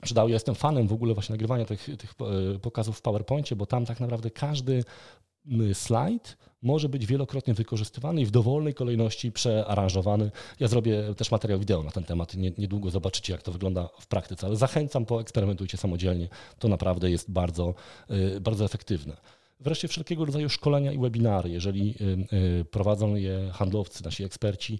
[0.02, 0.30] przydały.
[0.30, 2.14] Ja jestem fanem w ogóle właśnie nagrywania tych, tych
[2.54, 4.84] y, pokazów w PowerPoincie, bo tam tak naprawdę każdy
[5.72, 10.30] slajd może być wielokrotnie wykorzystywany i w dowolnej kolejności przearanżowany.
[10.60, 12.34] Ja zrobię też materiał wideo na ten temat.
[12.58, 16.28] Niedługo zobaczycie, jak to wygląda w praktyce, ale zachęcam, poeksperymentujcie samodzielnie.
[16.58, 17.74] To naprawdę jest bardzo,
[18.10, 19.16] y, bardzo efektywne.
[19.60, 21.50] Wreszcie wszelkiego rodzaju szkolenia i webinary.
[21.50, 24.78] Jeżeli y, y, prowadzą je handlowcy, nasi eksperci,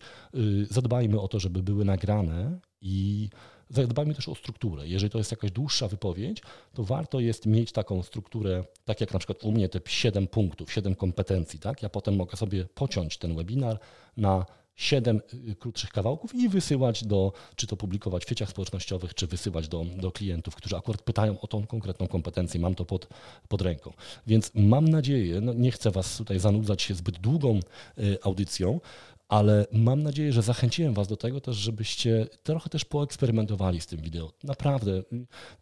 [0.71, 3.29] zadbajmy o to, żeby były nagrane i
[3.71, 4.89] Zadbajmy też o strukturę.
[4.89, 6.43] Jeżeli to jest jakaś dłuższa wypowiedź,
[6.75, 10.73] to warto jest mieć taką strukturę, tak jak na przykład u mnie te 7 punktów,
[10.73, 11.59] 7 kompetencji.
[11.59, 11.83] Tak?
[11.83, 13.79] Ja potem mogę sobie pociąć ten webinar
[14.17, 14.47] na
[14.77, 19.69] 7 y, krótszych kawałków i wysyłać do, czy to publikować w sieciach społecznościowych, czy wysyłać
[19.69, 22.61] do, do klientów, którzy akurat pytają o tą konkretną kompetencję.
[22.61, 23.09] Mam to pod,
[23.49, 23.93] pod ręką.
[24.27, 27.61] Więc mam nadzieję, no nie chcę Was tutaj zanudzać się zbyt długą
[27.99, 28.81] y, audycją,
[29.29, 34.01] ale mam nadzieję, że zachęciłem Was do tego też, żebyście trochę też poeksperymentowali z tym
[34.01, 34.33] wideo.
[34.45, 35.03] Naprawdę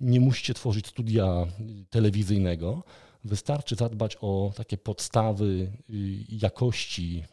[0.00, 1.46] nie musicie tworzyć studia
[1.90, 2.84] telewizyjnego,
[3.24, 5.72] Wystarczy zadbać o takie podstawy y,
[6.28, 7.24] jakości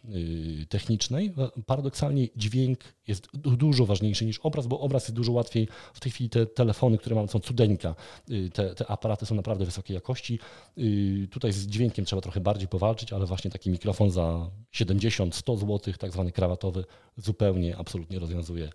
[0.62, 1.34] y, technicznej.
[1.66, 5.68] Paradoksalnie dźwięk jest dużo ważniejszy niż obraz, bo obraz jest dużo łatwiej.
[5.94, 7.96] W tej chwili te telefony, które mam, są cudeńka.
[8.32, 10.40] Y, te, te aparaty są naprawdę wysokiej jakości.
[11.32, 16.12] Tutaj z dźwiękiem trzeba trochę bardziej powalczyć, ale właśnie taki mikrofon za 70-100 zł, tak
[16.12, 16.86] zwany krawatowy,
[17.18, 18.70] zupełnie, absolutnie rozwiązuje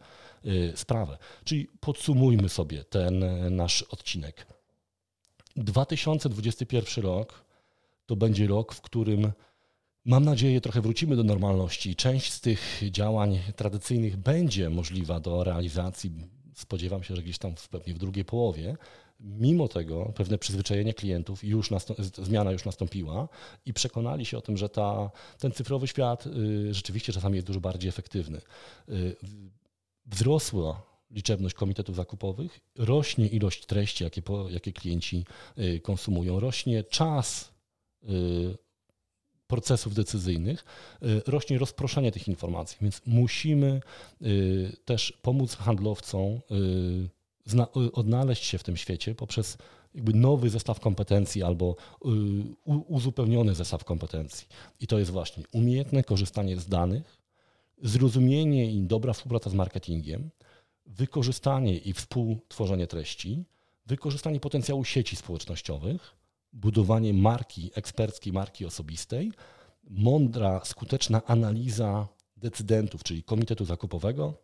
[0.75, 1.19] sprawę.
[1.45, 3.25] Czyli podsumujmy sobie ten
[3.57, 4.54] nasz odcinek.
[5.57, 7.45] 2021 rok
[8.07, 9.33] to będzie rok, w którym
[10.05, 11.97] mam nadzieję trochę wrócimy do normalności.
[11.97, 16.13] Część z tych działań tradycyjnych będzie możliwa do realizacji.
[16.55, 18.77] Spodziewam się, że gdzieś tam w, pewnie w drugiej połowie.
[19.21, 21.71] Mimo tego pewne przyzwyczajenie klientów już
[22.23, 23.29] zmiana już nastąpiła
[23.67, 27.61] i przekonali się o tym, że ta, ten cyfrowy świat y, rzeczywiście czasami jest dużo
[27.61, 28.41] bardziej efektywny.
[28.89, 29.17] Y,
[30.07, 35.25] wzrosła liczebność komitetów zakupowych, rośnie ilość treści, jakie, jakie klienci
[35.59, 37.53] y, konsumują, rośnie czas
[38.03, 38.09] y,
[39.47, 40.65] procesów decyzyjnych,
[41.03, 43.81] y, rośnie rozproszenie tych informacji, więc musimy
[44.85, 46.41] też pomóc handlowcom
[47.93, 49.59] odnaleźć się w tym świecie poprzez
[49.95, 51.77] jakby nowy zestaw kompetencji albo
[52.65, 54.47] uzupełniony zestaw kompetencji.
[54.81, 57.19] I to jest właśnie umiejętne korzystanie z danych,
[57.83, 60.31] zrozumienie i dobra współpraca z marketingiem,
[60.87, 63.45] wykorzystanie i współtworzenie treści,
[63.87, 66.17] wykorzystanie potencjału sieci społecznościowych,
[66.53, 69.33] budowanie marki eksperckiej, marki osobistej,
[69.91, 74.35] mądra, skuteczna analiza decydentów, czyli komitetu zakupowego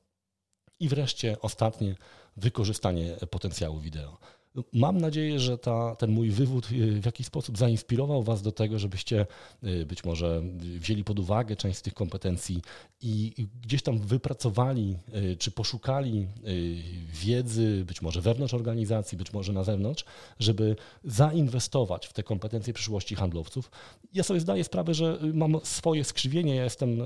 [0.81, 1.95] i wreszcie ostatnie
[2.37, 4.19] wykorzystanie potencjału wideo.
[4.73, 6.67] Mam nadzieję, że ta, ten mój wywód
[7.01, 9.27] w jakiś sposób zainspirował Was do tego, żebyście
[9.87, 12.63] być może wzięli pod uwagę część z tych kompetencji
[13.01, 14.97] i gdzieś tam wypracowali
[15.39, 16.27] czy poszukali
[17.13, 20.05] wiedzy, być może wewnątrz organizacji, być może na zewnątrz,
[20.39, 23.71] żeby zainwestować w te kompetencje przyszłości handlowców.
[24.13, 26.55] Ja sobie zdaję sprawę, że mam swoje skrzywienie.
[26.55, 27.03] Ja jestem,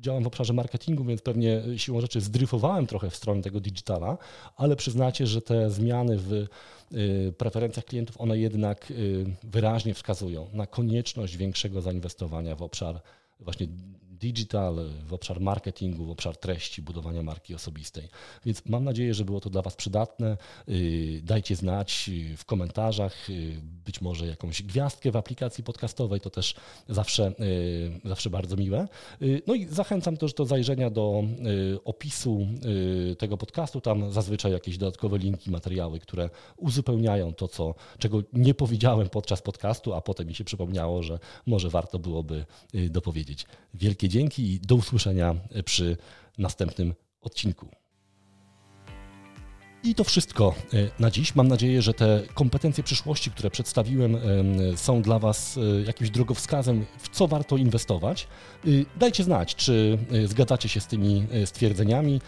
[0.00, 4.18] działam w obszarze marketingu, więc pewnie siłą rzeczy zdryfowałem trochę w stronę tego digitala,
[4.56, 6.48] ale przyznacie, że te zmiany w y,
[7.38, 13.00] preferencjach klientów, one jednak y, wyraźnie wskazują na konieczność większego zainwestowania w obszar
[13.40, 13.66] właśnie
[14.24, 18.08] digital, w obszar marketingu, w obszar treści, budowania marki osobistej.
[18.46, 20.36] Więc mam nadzieję, że było to dla Was przydatne.
[20.68, 26.30] Y, dajcie znać y, w komentarzach, y, być może jakąś gwiazdkę w aplikacji podcastowej, to
[26.30, 26.54] też
[26.88, 27.32] zawsze,
[28.04, 28.88] zawsze bardzo miłe.
[29.46, 31.24] No i zachęcam też do zajrzenia do
[31.84, 32.46] opisu
[33.18, 33.80] tego podcastu.
[33.80, 39.94] Tam zazwyczaj jakieś dodatkowe linki, materiały, które uzupełniają to, co, czego nie powiedziałem podczas podcastu,
[39.94, 42.44] a potem mi się przypomniało, że może warto byłoby
[42.90, 43.46] dopowiedzieć.
[43.74, 45.34] Wielkie i do usłyszenia
[45.64, 45.96] przy
[46.38, 47.68] następnym odcinku.
[49.84, 51.34] I to wszystko e, na dziś.
[51.34, 54.16] Mam nadzieję, że te kompetencje przyszłości, które przedstawiłem,
[54.76, 58.26] są dla Was e, jakimś drogowskazem, w co warto inwestować.
[58.64, 62.20] E, dajcie znać, czy zgadzacie się z tymi stwierdzeniami.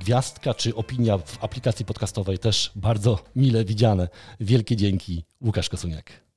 [0.00, 4.08] Gwiazdka czy opinia w aplikacji podcastowej też bardzo mile widziane.
[4.40, 5.24] Wielkie dzięki.
[5.40, 6.31] Łukasz Kosuniak.